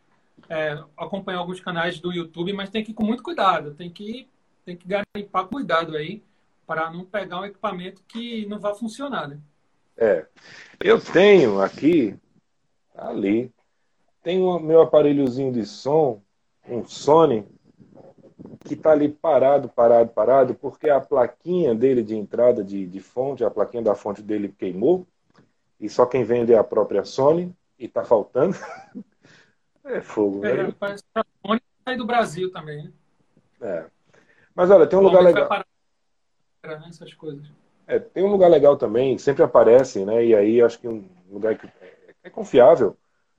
[0.46, 3.72] é, acompanhar alguns canais do YouTube, mas tem que ir com muito cuidado.
[3.72, 4.28] Tem que,
[4.62, 6.22] tem que garimpar cuidado aí
[6.66, 9.38] para não pegar um equipamento que não vai funcionar, né?
[9.96, 10.26] É.
[10.78, 12.14] Eu tenho aqui,
[12.94, 13.53] ali,
[14.24, 16.22] tem o meu aparelhozinho de som,
[16.66, 17.46] um Sony,
[18.64, 23.44] que está ali parado, parado, parado, porque a plaquinha dele de entrada de, de fonte,
[23.44, 25.06] a plaquinha da fonte dele queimou,
[25.78, 28.56] e só quem vende é a própria Sony, e está faltando.
[29.84, 30.74] é fogo, é, né?
[30.80, 32.92] Parece que a Sony sai do Brasil também, né?
[33.60, 33.84] É.
[34.54, 35.46] Mas olha, tem um lugar legal.
[35.46, 35.66] Parar,
[36.64, 37.46] né, essas coisas.
[37.86, 40.24] É, tem um lugar legal também, sempre aparece, né?
[40.24, 41.68] E aí acho que um lugar que
[42.22, 42.96] é confiável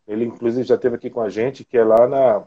[0.07, 2.45] ele, inclusive, já esteve aqui com a gente, que é lá na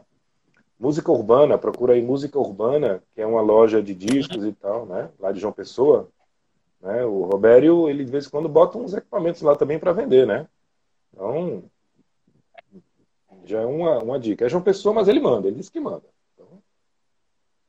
[0.79, 1.57] Música Urbana.
[1.57, 5.09] Procura aí Música Urbana, que é uma loja de discos e tal, né?
[5.19, 6.09] Lá de João Pessoa.
[6.81, 7.03] Né?
[7.03, 10.47] O Robério, ele de vez em quando bota uns equipamentos lá também para vender, né?
[11.13, 11.63] Então,
[13.43, 14.45] já é uma, uma dica.
[14.45, 16.05] É João Pessoa, mas ele manda, ele disse que manda.
[16.33, 16.47] Então,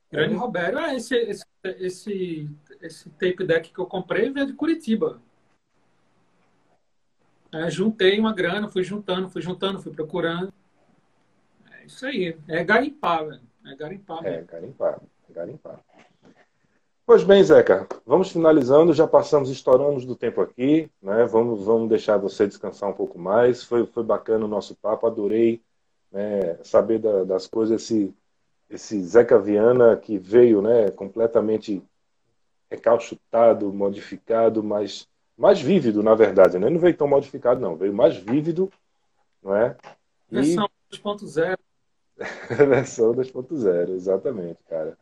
[0.09, 0.37] Grande é...
[0.37, 2.49] Robério, é esse, esse, esse,
[2.81, 5.19] esse tape deck que eu comprei veio de Curitiba.
[7.53, 10.53] É, juntei uma grana, fui juntando, fui juntando, fui procurando.
[11.71, 12.37] É isso aí.
[12.47, 13.41] É garimpar, velho.
[13.65, 14.25] É garimpar.
[14.25, 15.01] É, garimpar.
[15.29, 15.79] Garimpar.
[17.05, 18.93] Pois bem, Zeca, vamos finalizando.
[18.93, 21.25] Já passamos, estouramos do tempo aqui, né?
[21.25, 23.63] Vamos, vamos deixar você descansar um pouco mais.
[23.63, 25.61] Foi, foi bacana o nosso papo, adorei
[26.11, 27.81] né, saber da, das coisas.
[27.81, 28.13] Esse,
[28.69, 31.83] esse Zeca Viana que veio, né, completamente
[32.69, 35.07] recalchutado, modificado, mas
[35.41, 36.59] mais vívido, na verdade.
[36.59, 36.69] Né?
[36.69, 37.75] Não veio tão modificado, não.
[37.75, 38.71] Veio mais vívido,
[39.41, 39.75] não é?
[40.31, 40.35] E...
[40.35, 41.57] Versão 2.0.
[42.69, 44.95] Versão 2.0, exatamente, cara.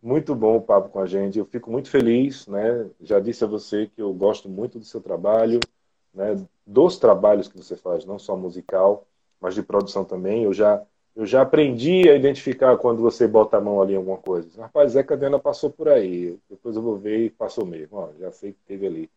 [0.00, 1.38] Muito bom o papo com a gente.
[1.38, 2.88] Eu fico muito feliz, né?
[3.00, 5.58] Já disse a você que eu gosto muito do seu trabalho,
[6.14, 6.40] né?
[6.64, 9.04] Dos trabalhos que você faz, não só musical,
[9.40, 10.44] mas de produção também.
[10.44, 10.80] Eu já
[11.14, 14.48] eu já aprendi a identificar quando você bota a mão ali em alguma coisa.
[14.62, 16.38] Rapaz, Zé Cadena passou por aí.
[16.48, 17.98] Depois eu vou ver e passou mesmo.
[17.98, 19.10] Ó, já sei que teve ali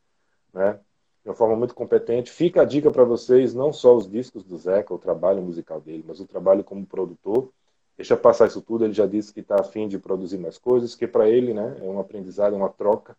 [0.56, 0.80] né?
[1.26, 2.32] de uma forma muito competente.
[2.32, 6.06] Fica a dica para vocês, não só os discos do Zeca, o trabalho musical dele,
[6.08, 7.52] mas o trabalho como produtor.
[7.98, 11.08] Deixa passar isso tudo, ele já disse que está afim de produzir mais coisas, que
[11.08, 13.18] para ele né, é um aprendizado, é uma troca.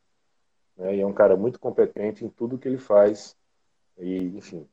[0.77, 3.35] Né, e é um cara muito competente em tudo que ele faz.
[3.99, 4.65] E, enfim,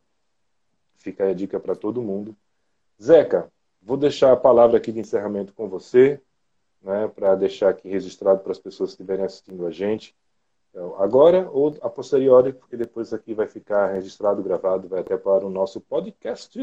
[0.97, 2.36] fica a dica para todo mundo.
[3.01, 3.51] Zeca,
[3.82, 6.22] vou deixar a palavra aqui de encerramento com você,
[6.84, 10.16] né, para deixar aqui registrado para as pessoas que estiverem assistindo a gente.
[10.74, 15.45] Então, agora ou a posteriori, porque depois aqui vai ficar registrado, gravado, vai até para
[15.45, 16.59] o nosso podcast.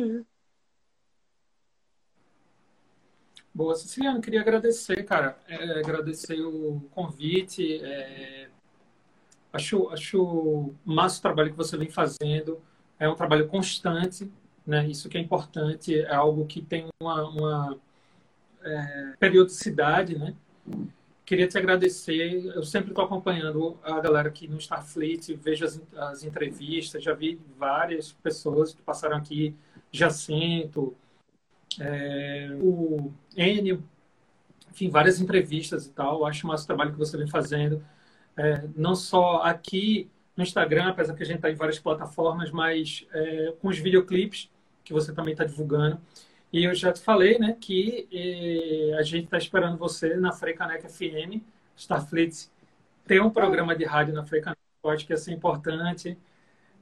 [3.55, 7.81] Boa, Siciliano, queria agradecer, cara, é, agradecer o convite.
[7.85, 8.49] É,
[9.53, 12.61] acho, acho massa o trabalho que você vem fazendo.
[12.99, 14.29] É um trabalho constante,
[14.67, 14.89] né?
[14.89, 17.79] Isso que é importante, é algo que tem uma, uma
[18.65, 20.35] é, periodicidade, né?
[21.31, 22.45] Queria te agradecer.
[22.57, 27.41] Eu sempre estou acompanhando a galera aqui no Starfleet, vejo as, as, entrevistas, já vi
[27.57, 29.55] várias pessoas que passaram aqui,
[29.93, 30.93] Jacinto,
[31.79, 33.81] é, o Enio,
[34.73, 36.27] enfim, várias entrevistas e tal.
[36.27, 37.81] Acho massa o trabalho que você vem fazendo,
[38.37, 43.07] é, não só aqui no Instagram, apesar que a gente está em várias plataformas, mas
[43.13, 44.51] é, com os videoclipes
[44.83, 46.01] que você também está divulgando.
[46.53, 50.89] E eu já te falei, né, que eh, a gente está esperando você na Freicaneca
[50.89, 51.41] FM,
[51.77, 52.51] Starfleet
[53.07, 56.17] tem um programa de rádio na Freicaneca, eu acho que ia ser importante,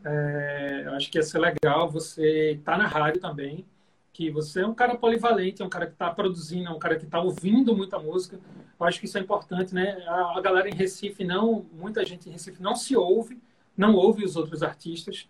[0.05, 3.65] é, eu acho que ia ser legal você estar tá na rádio também,
[4.13, 6.97] que você é um cara polivalente, é um cara que está produzindo, é um cara
[6.97, 8.39] que está ouvindo muita música.
[8.79, 10.03] Eu acho que isso é importante, né?
[10.07, 13.41] A, a, galera em Recife não, muita gente em Recife não se ouve,
[13.77, 15.29] não ouve os outros artistas,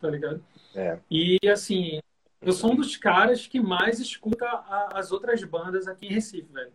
[0.00, 0.42] tá ligado?
[0.74, 0.98] É.
[1.10, 2.00] E assim,
[2.44, 6.52] eu sou um dos caras que mais escuta a, as outras bandas aqui em Recife,
[6.52, 6.72] velho.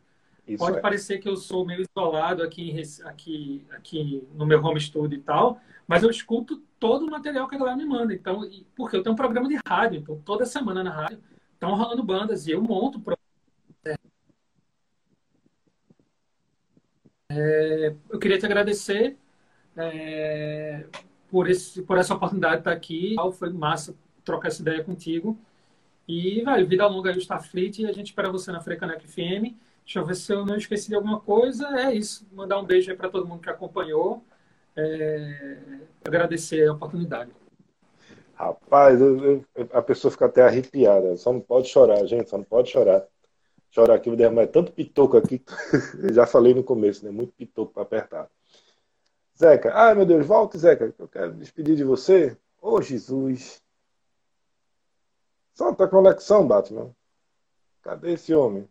[0.48, 0.82] Isso Pode é.
[0.82, 5.62] parecer que eu sou meio isolado aqui, aqui, aqui no meu home studio e tal,
[5.88, 8.14] mas eu escuto todo o material que a galera me manda.
[8.14, 8.42] Então,
[8.76, 11.20] porque eu tenho um programa de rádio, então toda semana na rádio
[11.54, 13.00] estão rolando bandas e eu monto.
[17.32, 19.18] É, eu queria te agradecer
[19.78, 20.88] é,
[21.30, 23.16] por, esse, por essa oportunidade de estar aqui.
[23.38, 25.38] Foi massa trocar essa ideia contigo.
[26.10, 29.54] E, vai, vida longa aí o Starfleet e a gente espera você na Frecanec FM.
[29.86, 31.68] Deixa eu ver se eu não esqueci de alguma coisa.
[31.80, 32.28] É isso.
[32.32, 34.24] Mandar um beijo aí para todo mundo que acompanhou.
[34.76, 35.60] É...
[36.04, 37.30] Agradecer a oportunidade.
[38.34, 41.16] Rapaz, eu, eu, a pessoa fica até arrepiada.
[41.16, 42.28] Só não pode chorar, gente.
[42.28, 43.06] Só não pode chorar.
[43.70, 45.44] Chorar aqui, mas é tanto pitoco aqui.
[46.12, 47.12] já falei no começo, né?
[47.12, 48.28] Muito pitoco para apertar.
[49.38, 50.92] Zeca, ai meu Deus, volte, Zeca.
[50.98, 52.36] Eu quero despedir de você.
[52.60, 53.62] Ô oh, Jesus.
[55.60, 56.90] Solta a conexão, Batman.
[57.82, 58.66] Cadê esse homem?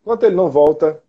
[0.00, 1.04] Enquanto ele não volta,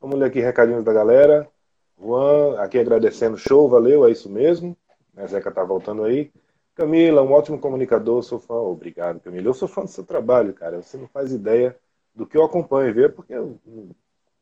[0.00, 1.48] vamos ler aqui recadinhos da galera.
[1.96, 4.76] Juan, aqui agradecendo, show, valeu, é isso mesmo.
[5.16, 6.32] A Zeca tá voltando aí.
[6.74, 8.54] Camila, um ótimo comunicador, sou fã.
[8.54, 9.46] Obrigado, Camila.
[9.46, 10.82] Eu sou fã do seu trabalho, cara.
[10.82, 11.78] Você não faz ideia
[12.12, 13.56] do que eu acompanho, ver, porque eu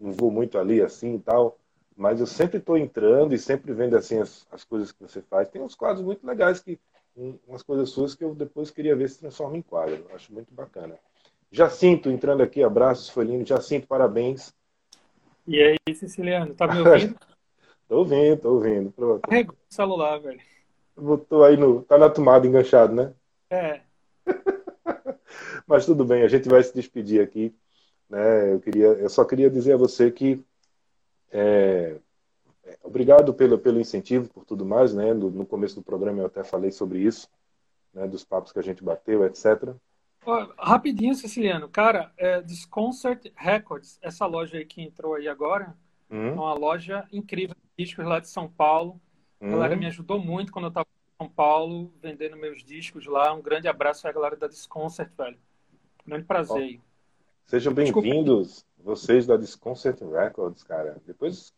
[0.01, 1.59] não vou muito ali assim e tal.
[1.95, 5.51] Mas eu sempre estou entrando e sempre vendo assim as, as, coisas que você faz.
[5.51, 6.81] Tem uns quadros muito legais que
[7.47, 10.07] umas coisas suas que eu depois queria ver se transforma em quadro.
[10.13, 10.99] Acho muito bacana.
[11.51, 13.47] Jacinto entrando aqui, abraços, foi lindo.
[13.47, 14.55] Jacinto, parabéns.
[15.47, 17.17] E aí, Siciliano, tá me ouvindo?
[17.89, 18.91] tô ouvindo, tô ouvindo.
[18.93, 19.23] Pronto.
[19.23, 20.41] Carregou o celular, velho.
[20.97, 21.83] Botou aí no.
[21.83, 23.13] Tá na tomada enganchado, né?
[23.51, 23.81] É.
[25.67, 27.55] Mas tudo bem, a gente vai se despedir aqui.
[28.09, 28.55] Né?
[28.55, 30.45] Eu, queria, eu só queria dizer a você que
[31.33, 31.97] é, é,
[32.83, 34.95] obrigado pelo, pelo incentivo, por tudo mais.
[34.95, 35.13] Né?
[35.13, 37.29] No, no, começo do programa eu até falei sobre isso,
[37.93, 38.07] né?
[38.07, 39.75] dos papos que a gente bateu, etc.
[40.59, 41.69] Rapidinho, Siciliano.
[41.69, 45.75] Cara, é Disconcert Records, essa loja aí que entrou aí agora,
[46.11, 46.29] hum.
[46.29, 49.01] é uma loja incrível de discos lá de São Paulo.
[49.41, 49.79] A galera hum.
[49.79, 53.33] me ajudou muito quando eu estava em São Paulo, vendendo meus discos lá.
[53.33, 55.39] Um grande abraço à galera da Disconcert, velho.
[56.07, 56.81] Grande prazer aí.
[57.47, 60.99] Sejam bem-vindos, vocês da Disconcert Records, cara.
[61.07, 61.53] Depois,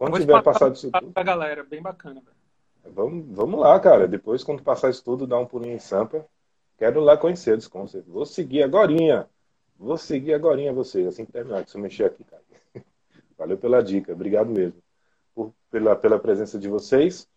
[0.00, 1.12] quando tiver passado isso tudo...
[1.14, 2.94] A galera, bem bacana, velho.
[2.94, 4.08] Vamos, vamos lá, cara.
[4.08, 6.24] Depois, quando passar isso tudo, dá um pulinho em Sampa.
[6.78, 8.10] Quero lá conhecer os concertos.
[8.10, 9.28] Vou seguir agorinha.
[9.78, 12.42] Vou seguir agorinha vocês, assim que terminar, que eu mexer aqui, cara.
[13.36, 14.80] Valeu pela dica, obrigado mesmo
[15.34, 17.28] por, pela, pela presença de vocês.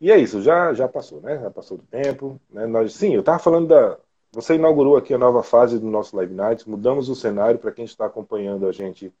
[0.00, 1.40] E é isso, já, já passou, né?
[1.40, 2.40] Já passou do tempo.
[2.48, 2.64] Né?
[2.66, 3.98] Nós, sim, eu estava falando da.
[4.30, 7.84] Você inaugurou aqui a nova fase do nosso Live Night, mudamos o cenário para quem
[7.84, 9.12] está acompanhando a gente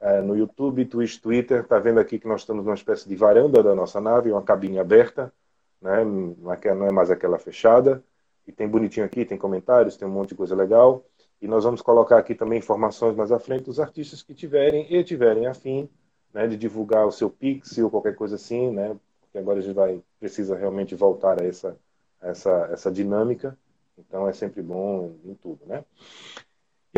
[0.00, 1.60] é, no YouTube, Twitch, Twitter.
[1.60, 4.78] Está vendo aqui que nós estamos numa espécie de varanda da nossa nave, uma cabine
[4.78, 5.32] aberta,
[5.80, 6.04] né?
[6.04, 8.02] não, é, não é mais aquela fechada.
[8.46, 11.04] E tem bonitinho aqui, tem comentários, tem um monte de coisa legal.
[11.40, 15.04] E nós vamos colocar aqui também informações mais à frente dos artistas que tiverem e
[15.04, 15.88] tiverem afim
[16.32, 18.96] né, de divulgar o seu Pix ou qualquer coisa assim, né?
[19.20, 21.76] Porque agora a gente vai precisa realmente voltar a essa
[22.20, 23.56] essa essa dinâmica.
[23.96, 25.84] Então é sempre bom em tudo, né?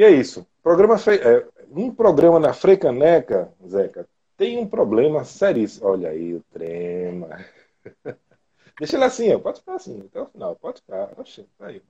[0.01, 0.46] E é isso.
[0.62, 5.88] Programa é, um programa na Frecaneca, Zeca, tem um problema seríssimo.
[5.88, 7.44] Olha aí o trema.
[8.80, 9.38] Deixa ele assim, ó.
[9.38, 11.11] pode ficar assim até o final, pode ficar.
[11.18, 11.82] Oxe, tá aí.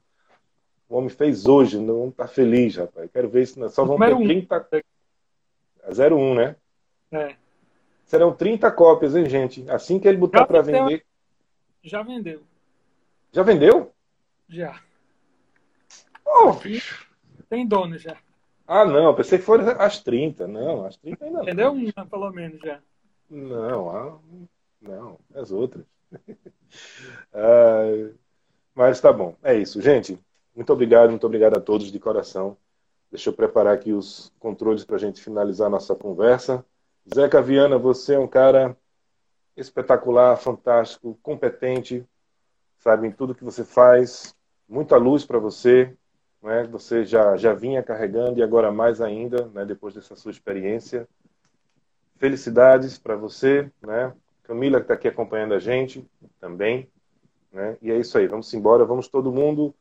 [0.88, 3.08] O homem fez hoje, não tá feliz, rapaz.
[3.12, 4.66] Quero ver se só vão ter 30.
[5.88, 6.56] 01, né?
[7.12, 7.36] É.
[8.06, 9.64] Serão 30 cópias, hein, gente?
[9.70, 11.06] Assim que ele botar para vender.
[11.80, 12.42] Já vendeu.
[13.30, 13.92] Já vendeu?
[14.48, 14.82] Já.
[16.26, 16.56] Oh.
[17.50, 18.16] Tem dono já.
[18.64, 20.46] Ah, não, pensei que foram as 30.
[20.46, 21.74] Não, as 30 ainda não.
[21.74, 22.80] Uma, pelo menos, já.
[23.28, 24.18] Não, ah,
[24.80, 25.84] não, as outras.
[27.34, 28.10] ah,
[28.72, 29.82] mas tá bom, é isso.
[29.82, 30.16] Gente,
[30.54, 32.56] muito obrigado, muito obrigado a todos de coração.
[33.10, 36.64] Deixa eu preparar aqui os controles para a gente finalizar a nossa conversa.
[37.12, 38.76] Zeca Viana, você é um cara
[39.56, 42.06] espetacular, fantástico, competente,
[42.78, 44.32] sabe, em tudo que você faz.
[44.68, 45.96] Muita luz para você.
[46.42, 46.64] Né?
[46.64, 49.64] Você já, já vinha carregando e agora mais ainda, né?
[49.64, 51.08] depois dessa sua experiência.
[52.16, 54.14] Felicidades para você, né?
[54.42, 56.06] Camila que está aqui acompanhando a gente
[56.38, 56.88] também.
[57.52, 57.76] Né?
[57.80, 59.74] E é isso aí, vamos embora, vamos todo mundo,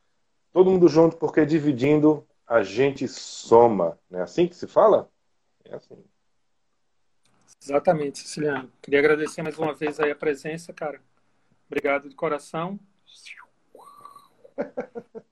[0.52, 3.98] todo mundo junto, porque dividindo a gente soma.
[4.10, 5.10] Não é assim que se fala?
[5.64, 6.02] É assim.
[7.62, 8.72] Exatamente, Ceciliano.
[8.80, 11.00] Queria agradecer mais uma vez aí a presença, cara.
[11.68, 12.80] Obrigado de coração.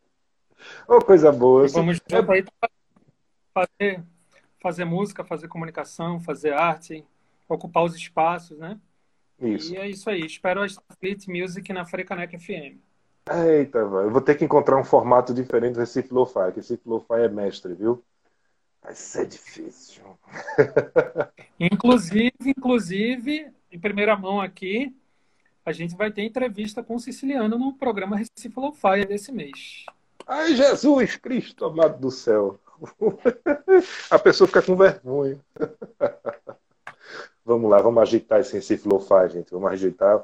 [0.86, 1.66] oh, coisa boa.
[1.68, 2.44] Vamos junto aí
[3.52, 4.02] fazer,
[4.60, 7.04] fazer música, fazer comunicação, fazer arte,
[7.48, 8.78] ocupar os espaços, né?
[9.40, 9.72] Isso.
[9.72, 10.24] E é isso aí.
[10.24, 12.78] Espero a Starfleet Music na Frecaneca FM.
[13.30, 17.20] Eita, eu vou ter que encontrar um formato diferente do Recife Lo-Fi, que Recife Lo-Fi
[17.22, 18.02] é mestre, viu?
[18.82, 20.02] Vai ser difícil.
[21.60, 24.96] inclusive, inclusive, em primeira mão aqui,
[25.64, 29.84] a gente vai ter entrevista com o Siciliano no programa Recife Lo-Fi desse mês.
[30.28, 32.60] Ai, Jesus Cristo, amado do céu.
[34.10, 35.40] A pessoa fica com vergonha.
[37.42, 39.50] Vamos lá, vamos agitar esse Recife Lo-Fi, gente.
[39.50, 40.22] Vamos agitar.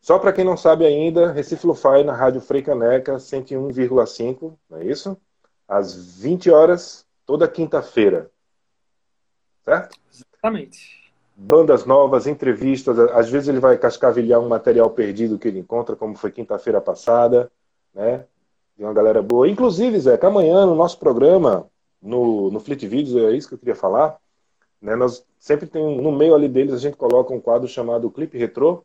[0.00, 5.20] Só para quem não sabe ainda, Recife Lo-Fi na Rádio Freicaneca 101,5, não é isso?
[5.66, 8.30] Às 20 horas, toda quinta-feira.
[9.64, 9.98] Certo?
[10.14, 11.12] Exatamente.
[11.34, 16.14] Bandas novas, entrevistas, às vezes ele vai cascavilhar um material perdido que ele encontra, como
[16.14, 17.50] foi quinta-feira passada,
[17.92, 18.24] né?
[18.80, 19.46] De uma galera boa.
[19.46, 21.68] Inclusive, Zeca, amanhã no nosso programa,
[22.00, 24.18] no, no Fleet Videos, é isso que eu queria falar,
[24.80, 24.96] né?
[24.96, 28.82] Nós sempre tem, no meio ali deles, a gente coloca um quadro chamado Clipe Retrô,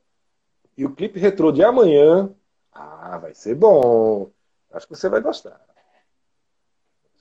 [0.77, 2.29] e o clipe retrô de amanhã,
[2.73, 4.29] ah, vai ser bom.
[4.69, 5.61] Acho que você vai gostar.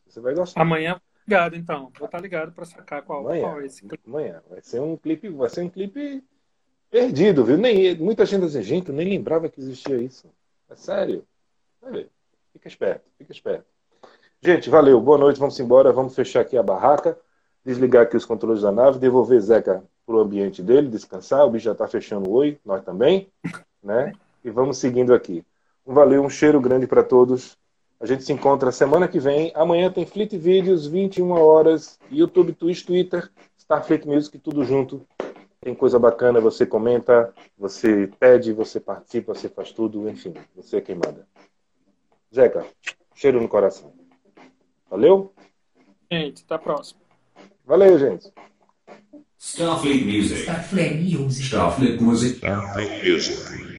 [0.08, 0.60] Você vai gostar.
[0.60, 1.92] Amanhã, ligado então.
[1.96, 4.02] Vou estar ligado para sacar qual, amanhã, qual é esse clipe.
[4.04, 6.24] Amanhã vai ser um clipe, vai ser um clipe
[6.90, 7.56] perdido, viu?
[7.56, 10.28] Nem muita gente diz, gente, eu nem lembrava que existia isso.
[10.68, 11.24] É sério.
[12.64, 13.66] Fica esperto, fica esperto.
[14.40, 14.98] Gente, valeu.
[14.98, 15.38] Boa noite.
[15.38, 15.92] Vamos embora.
[15.92, 17.18] Vamos fechar aqui a barraca,
[17.62, 21.44] desligar aqui os controles da nave, devolver Zeca para o ambiente dele, descansar.
[21.44, 23.28] O bicho já está fechando o oi, nós também,
[23.84, 24.14] né?
[24.42, 25.44] E vamos seguindo aqui.
[25.86, 27.54] Um valeu, um cheiro grande para todos.
[28.00, 29.52] A gente se encontra semana que vem.
[29.54, 35.06] Amanhã tem Fleet Vídeos, 21 horas, YouTube, Twitch, Twitter, Starfleet Music, tudo junto.
[35.60, 40.80] Tem coisa bacana, você comenta, você pede, você participa, você faz tudo, enfim, você é
[40.80, 41.26] quem manda.
[42.34, 42.66] Zeca,
[43.14, 43.92] cheiro no coração.
[44.90, 45.32] Valeu?
[46.10, 47.00] Gente, até a próxima.
[47.64, 48.32] Valeu, gente.
[49.38, 50.40] Starfleet Music.
[50.40, 51.46] Starfleet Music.
[51.46, 52.36] Starfleet Music.
[52.38, 53.64] Starfleet Music.